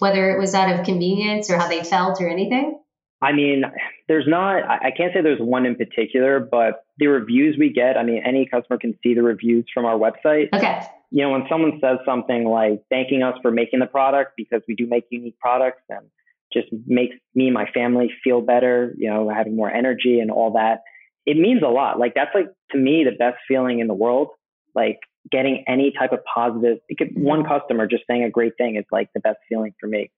whether 0.00 0.34
it 0.34 0.38
was 0.38 0.54
out 0.54 0.70
of 0.70 0.84
convenience 0.84 1.48
or 1.48 1.56
how 1.56 1.68
they 1.68 1.82
felt 1.82 2.20
or 2.20 2.28
anything? 2.28 2.78
I 3.20 3.32
mean, 3.32 3.64
there's 4.06 4.26
not, 4.28 4.62
I 4.68 4.92
can't 4.96 5.12
say 5.12 5.22
there's 5.22 5.40
one 5.40 5.66
in 5.66 5.74
particular, 5.74 6.38
but 6.38 6.84
the 6.98 7.08
reviews 7.08 7.56
we 7.58 7.72
get, 7.72 7.96
I 7.96 8.04
mean, 8.04 8.22
any 8.24 8.46
customer 8.46 8.78
can 8.78 8.96
see 9.02 9.14
the 9.14 9.22
reviews 9.22 9.64
from 9.74 9.84
our 9.84 9.98
website. 9.98 10.48
Okay. 10.54 10.82
You 11.10 11.24
know, 11.24 11.30
when 11.30 11.44
someone 11.48 11.80
says 11.80 11.98
something 12.04 12.44
like 12.44 12.84
thanking 12.90 13.24
us 13.24 13.34
for 13.42 13.50
making 13.50 13.80
the 13.80 13.86
product 13.86 14.34
because 14.36 14.62
we 14.68 14.76
do 14.76 14.86
make 14.86 15.04
unique 15.10 15.38
products 15.40 15.82
and 15.88 16.06
just 16.52 16.68
makes 16.86 17.16
me 17.34 17.46
and 17.46 17.54
my 17.54 17.68
family 17.72 18.10
feel 18.22 18.40
better, 18.40 18.94
you 18.96 19.10
know, 19.10 19.28
having 19.28 19.56
more 19.56 19.70
energy 19.70 20.20
and 20.20 20.30
all 20.30 20.52
that, 20.52 20.82
it 21.26 21.36
means 21.36 21.62
a 21.62 21.68
lot. 21.68 21.98
Like, 21.98 22.14
that's 22.14 22.34
like, 22.34 22.46
to 22.70 22.78
me, 22.78 23.04
the 23.04 23.16
best 23.16 23.38
feeling 23.48 23.80
in 23.80 23.88
the 23.88 23.94
world. 23.94 24.28
Like, 24.74 25.00
getting 25.30 25.64
any 25.66 25.92
type 25.98 26.12
of 26.12 26.20
positive, 26.24 26.78
it 26.88 26.98
could, 26.98 27.10
one 27.14 27.44
customer 27.44 27.86
just 27.86 28.04
saying 28.08 28.22
a 28.22 28.30
great 28.30 28.56
thing 28.56 28.76
is 28.76 28.84
like 28.92 29.10
the 29.12 29.20
best 29.20 29.38
feeling 29.48 29.74
for 29.80 29.86
me. 29.88 30.10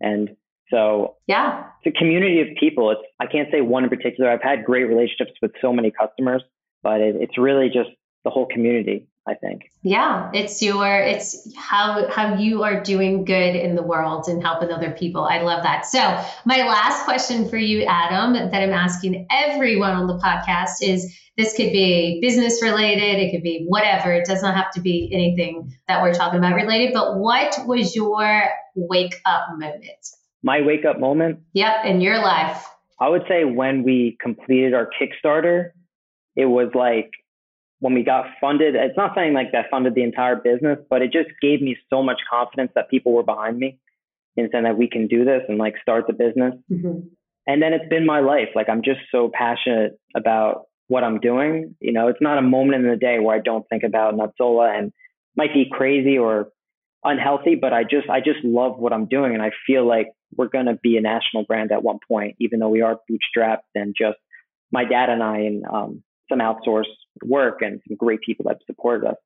And 0.00 0.36
So 0.70 1.16
yeah, 1.26 1.66
it's 1.82 1.94
a 1.94 1.98
community 1.98 2.40
of 2.40 2.48
people. 2.58 2.90
It's 2.90 3.00
I 3.20 3.26
can't 3.26 3.48
say 3.50 3.60
one 3.60 3.84
in 3.84 3.90
particular. 3.90 4.30
I've 4.30 4.42
had 4.42 4.64
great 4.64 4.84
relationships 4.84 5.32
with 5.42 5.52
so 5.60 5.72
many 5.72 5.90
customers, 5.90 6.42
but 6.82 7.00
it, 7.00 7.16
it's 7.16 7.38
really 7.38 7.68
just 7.68 7.90
the 8.24 8.30
whole 8.30 8.46
community. 8.46 9.08
I 9.26 9.32
think. 9.32 9.70
Yeah, 9.82 10.30
it's 10.34 10.60
your 10.60 10.98
it's 10.98 11.50
how 11.56 12.06
how 12.10 12.34
you 12.34 12.62
are 12.62 12.82
doing 12.82 13.24
good 13.24 13.56
in 13.56 13.74
the 13.74 13.82
world 13.82 14.28
and 14.28 14.42
helping 14.42 14.70
other 14.70 14.90
people. 14.90 15.24
I 15.24 15.40
love 15.40 15.62
that. 15.62 15.86
So, 15.86 15.98
my 16.44 16.58
last 16.58 17.06
question 17.06 17.48
for 17.48 17.56
you 17.56 17.86
Adam 17.88 18.34
that 18.34 18.62
I'm 18.62 18.72
asking 18.74 19.26
everyone 19.30 19.92
on 19.92 20.06
the 20.06 20.18
podcast 20.18 20.82
is 20.82 21.18
this 21.38 21.56
could 21.56 21.72
be 21.72 22.20
business 22.20 22.62
related, 22.62 23.18
it 23.18 23.32
could 23.32 23.42
be 23.42 23.64
whatever. 23.66 24.12
It 24.12 24.26
does 24.26 24.42
not 24.42 24.54
have 24.56 24.70
to 24.72 24.80
be 24.80 25.10
anything 25.12 25.74
that 25.88 26.02
we're 26.02 26.14
talking 26.14 26.38
about 26.38 26.54
related, 26.54 26.92
but 26.92 27.16
what 27.18 27.58
was 27.66 27.96
your 27.96 28.44
wake 28.74 29.20
up 29.24 29.46
moment? 29.52 30.06
My 30.44 30.60
wake 30.60 30.84
up 30.84 31.00
moment? 31.00 31.40
Yep, 31.54 31.86
in 31.86 32.02
your 32.02 32.18
life. 32.18 32.64
I 33.00 33.08
would 33.08 33.24
say 33.26 33.44
when 33.44 33.82
we 33.82 34.16
completed 34.20 34.74
our 34.74 34.88
Kickstarter, 35.00 35.70
it 36.36 36.44
was 36.44 36.70
like 36.74 37.10
when 37.80 37.94
we 37.94 38.04
got 38.04 38.26
funded, 38.40 38.74
it's 38.74 38.96
not 38.96 39.14
saying 39.14 39.32
like 39.32 39.52
that 39.52 39.70
funded 39.70 39.94
the 39.94 40.02
entire 40.02 40.36
business, 40.36 40.78
but 40.90 41.00
it 41.00 41.12
just 41.12 41.30
gave 41.40 41.62
me 41.62 41.76
so 41.88 42.02
much 42.02 42.18
confidence 42.30 42.72
that 42.74 42.90
people 42.90 43.12
were 43.12 43.22
behind 43.22 43.58
me 43.58 43.78
and 44.36 44.48
saying 44.52 44.64
that 44.64 44.76
we 44.76 44.88
can 44.88 45.06
do 45.06 45.24
this 45.24 45.42
and 45.48 45.56
like 45.56 45.74
start 45.80 46.06
the 46.06 46.12
business. 46.12 46.54
Mm-hmm. 46.70 47.08
And 47.46 47.62
then 47.62 47.72
it's 47.72 47.88
been 47.88 48.04
my 48.04 48.20
life. 48.20 48.48
Like 48.54 48.68
I'm 48.68 48.82
just 48.82 49.00
so 49.10 49.30
passionate 49.32 49.98
about 50.14 50.66
what 50.88 51.04
I'm 51.04 51.20
doing. 51.20 51.74
You 51.80 51.92
know, 51.92 52.08
it's 52.08 52.20
not 52.20 52.36
a 52.36 52.42
moment 52.42 52.84
in 52.84 52.90
the 52.90 52.96
day 52.96 53.18
where 53.18 53.34
I 53.34 53.40
don't 53.40 53.66
think 53.68 53.82
about 53.82 54.14
Nutsola 54.14 54.78
and 54.78 54.92
might 55.36 55.54
be 55.54 55.66
crazy 55.70 56.18
or 56.18 56.48
unhealthy, 57.04 57.54
but 57.54 57.72
I 57.72 57.82
just 57.84 58.08
I 58.08 58.20
just 58.20 58.44
love 58.44 58.78
what 58.78 58.92
I'm 58.92 59.06
doing 59.06 59.34
and 59.34 59.42
I 59.42 59.50
feel 59.66 59.86
like 59.86 60.08
we're 60.36 60.48
gonna 60.48 60.76
be 60.82 60.96
a 60.96 61.00
national 61.00 61.44
brand 61.44 61.72
at 61.72 61.82
one 61.82 61.98
point, 62.08 62.36
even 62.40 62.58
though 62.58 62.68
we 62.68 62.82
are 62.82 62.98
bootstrapped 63.10 63.58
and 63.74 63.94
just 63.96 64.18
my 64.72 64.84
dad 64.84 65.10
and 65.10 65.22
I 65.22 65.38
and 65.38 65.64
um, 65.66 66.02
some 66.28 66.40
outsourced 66.40 66.84
work 67.22 67.62
and 67.62 67.80
some 67.86 67.96
great 67.96 68.20
people 68.22 68.46
that 68.48 68.58
supported 68.66 69.08
us. 69.08 69.16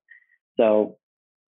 So, 0.58 0.98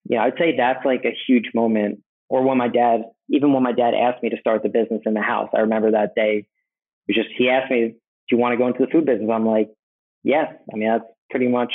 yeah, 0.04 0.22
I'd 0.22 0.38
say 0.38 0.56
that's 0.56 0.84
like 0.84 1.04
a 1.04 1.16
huge 1.26 1.50
moment. 1.54 2.02
Or 2.28 2.42
when 2.42 2.56
my 2.56 2.68
dad, 2.68 3.02
even 3.28 3.52
when 3.52 3.62
my 3.62 3.72
dad 3.72 3.92
asked 3.94 4.22
me 4.22 4.30
to 4.30 4.38
start 4.38 4.62
the 4.62 4.70
business 4.70 5.02
in 5.04 5.12
the 5.12 5.20
house, 5.20 5.50
I 5.54 5.60
remember 5.60 5.90
that 5.90 6.14
day. 6.14 6.46
It 7.08 7.16
was 7.16 7.16
just 7.16 7.34
he 7.36 7.50
asked 7.50 7.70
me, 7.70 7.88
"Do 7.88 8.36
you 8.36 8.38
want 8.38 8.52
to 8.52 8.56
go 8.56 8.68
into 8.68 8.78
the 8.80 8.90
food 8.90 9.04
business?" 9.04 9.28
I'm 9.30 9.46
like, 9.46 9.68
"Yes." 10.22 10.46
I 10.72 10.76
mean, 10.76 10.88
that's 10.88 11.04
pretty 11.30 11.48
much 11.48 11.74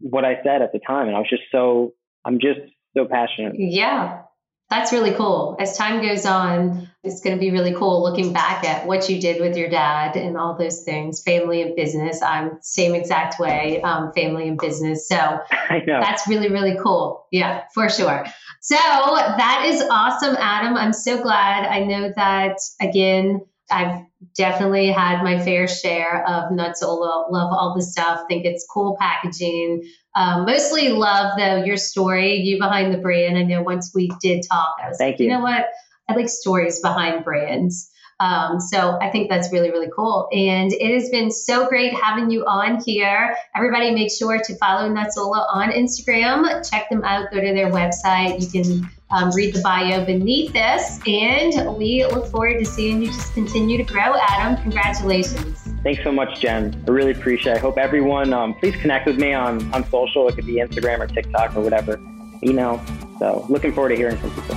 what 0.00 0.24
I 0.24 0.42
said 0.42 0.62
at 0.62 0.72
the 0.72 0.80
time, 0.84 1.06
and 1.06 1.14
I 1.14 1.20
was 1.20 1.28
just 1.30 1.44
so 1.52 1.92
I'm 2.24 2.40
just 2.40 2.60
so 2.96 3.06
passionate. 3.06 3.54
Yeah, 3.58 4.22
that's 4.70 4.92
really 4.92 5.12
cool. 5.12 5.56
As 5.58 5.76
time 5.76 6.02
goes 6.02 6.26
on, 6.26 6.88
it's 7.02 7.20
going 7.20 7.36
to 7.36 7.40
be 7.40 7.50
really 7.50 7.72
cool 7.72 8.02
looking 8.02 8.32
back 8.32 8.64
at 8.64 8.86
what 8.86 9.08
you 9.08 9.20
did 9.20 9.40
with 9.40 9.56
your 9.56 9.70
dad 9.70 10.16
and 10.16 10.36
all 10.36 10.58
those 10.58 10.82
things, 10.82 11.22
family 11.22 11.62
and 11.62 11.74
business. 11.74 12.20
I'm 12.22 12.58
same 12.60 12.94
exact 12.94 13.40
way, 13.40 13.80
um, 13.82 14.12
family 14.12 14.48
and 14.48 14.58
business. 14.58 15.08
So 15.08 15.16
that's 15.86 16.28
really, 16.28 16.50
really 16.50 16.76
cool. 16.82 17.26
Yeah, 17.32 17.64
for 17.72 17.88
sure. 17.88 18.26
So 18.60 18.74
that 18.74 19.64
is 19.66 19.82
awesome, 19.90 20.36
Adam. 20.38 20.76
I'm 20.76 20.92
so 20.92 21.22
glad. 21.22 21.64
I 21.66 21.84
know 21.84 22.12
that 22.16 22.58
again, 22.80 23.40
I've 23.70 24.04
definitely 24.36 24.90
had 24.90 25.22
my 25.22 25.38
fair 25.38 25.68
share 25.68 26.26
of 26.26 26.50
Nutsola. 26.50 27.30
Love 27.30 27.52
all 27.52 27.74
the 27.76 27.82
stuff. 27.82 28.22
Think 28.28 28.44
it's 28.44 28.66
cool 28.72 28.96
packaging. 28.98 29.82
Um, 30.14 30.46
mostly 30.46 30.88
love 30.88 31.38
though 31.38 31.62
your 31.64 31.76
story, 31.76 32.36
you 32.36 32.58
behind 32.58 32.92
the 32.92 32.98
brand. 32.98 33.38
I 33.38 33.42
know 33.42 33.62
once 33.62 33.92
we 33.94 34.10
did 34.20 34.44
talk, 34.50 34.76
I 34.82 34.88
was 34.88 34.98
Thank 34.98 35.14
like, 35.14 35.20
you. 35.20 35.26
you 35.26 35.32
know 35.32 35.40
what? 35.40 35.66
I 36.08 36.14
like 36.14 36.28
stories 36.28 36.80
behind 36.80 37.24
brands. 37.24 37.90
Um, 38.20 38.58
so 38.58 38.98
I 39.00 39.10
think 39.10 39.30
that's 39.30 39.52
really, 39.52 39.70
really 39.70 39.90
cool. 39.94 40.28
And 40.32 40.72
it 40.72 40.92
has 40.92 41.08
been 41.10 41.30
so 41.30 41.68
great 41.68 41.92
having 41.92 42.30
you 42.30 42.44
on 42.46 42.82
here. 42.84 43.36
Everybody 43.54 43.92
make 43.92 44.10
sure 44.10 44.38
to 44.38 44.56
follow 44.56 44.88
Nutsola 44.88 45.46
on 45.54 45.70
Instagram. 45.70 46.68
Check 46.68 46.88
them 46.90 47.04
out. 47.04 47.30
Go 47.30 47.40
to 47.40 47.54
their 47.54 47.70
website. 47.70 48.40
You 48.40 48.48
can 48.48 48.90
um, 49.10 49.30
read 49.32 49.54
the 49.54 49.60
bio 49.60 50.04
beneath 50.04 50.52
this. 50.52 51.00
And 51.06 51.76
we 51.76 52.04
look 52.06 52.26
forward 52.26 52.58
to 52.58 52.64
seeing 52.64 53.02
you 53.02 53.08
just 53.08 53.32
continue 53.34 53.78
to 53.78 53.84
grow, 53.84 54.14
Adam. 54.28 54.60
Congratulations. 54.62 55.62
Thanks 55.82 56.02
so 56.02 56.12
much, 56.12 56.40
Jen. 56.40 56.82
I 56.86 56.90
really 56.90 57.12
appreciate 57.12 57.52
it. 57.52 57.56
I 57.56 57.60
hope 57.60 57.78
everyone, 57.78 58.32
um, 58.32 58.54
please 58.54 58.76
connect 58.76 59.06
with 59.06 59.18
me 59.18 59.32
on, 59.32 59.72
on 59.72 59.88
social. 59.88 60.28
It 60.28 60.34
could 60.34 60.46
be 60.46 60.56
Instagram 60.56 60.98
or 60.98 61.06
TikTok 61.06 61.56
or 61.56 61.60
whatever, 61.60 62.00
email. 62.42 62.84
So 63.18 63.46
looking 63.48 63.72
forward 63.72 63.90
to 63.90 63.96
hearing 63.96 64.16
from 64.18 64.30
people. 64.30 64.56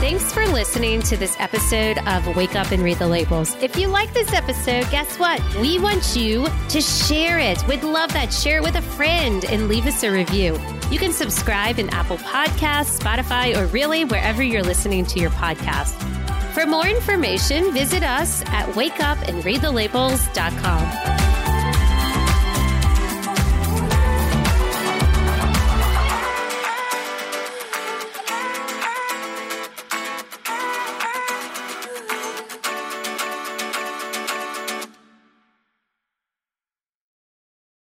Thanks 0.00 0.32
for 0.32 0.46
listening 0.46 1.02
to 1.02 1.16
this 1.16 1.36
episode 1.38 1.98
of 2.06 2.34
Wake 2.34 2.56
Up 2.56 2.70
and 2.70 2.82
Read 2.82 2.98
the 2.98 3.06
Labels. 3.06 3.54
If 3.62 3.76
you 3.76 3.88
like 3.88 4.14
this 4.14 4.32
episode, 4.32 4.88
guess 4.90 5.18
what? 5.18 5.42
We 5.56 5.78
want 5.78 6.16
you 6.16 6.46
to 6.68 6.80
share 6.80 7.38
it. 7.38 7.66
We'd 7.68 7.82
love 7.82 8.12
that. 8.14 8.32
Share 8.32 8.58
it 8.58 8.62
with 8.62 8.76
a 8.76 8.82
friend 8.82 9.44
and 9.46 9.68
leave 9.68 9.86
us 9.86 10.02
a 10.04 10.10
review. 10.10 10.58
You 10.90 10.98
can 10.98 11.12
subscribe 11.12 11.78
in 11.78 11.88
Apple 11.90 12.16
Podcasts, 12.18 12.98
Spotify, 12.98 13.56
or 13.56 13.66
really 13.66 14.04
wherever 14.04 14.42
you're 14.42 14.62
listening 14.62 15.06
to 15.06 15.20
your 15.20 15.30
podcast. 15.30 15.94
For 16.54 16.66
more 16.66 16.86
information, 16.86 17.72
visit 17.72 18.02
us 18.02 18.42
at 18.46 18.66
wakeupandreadthelabels.com. 18.70 21.17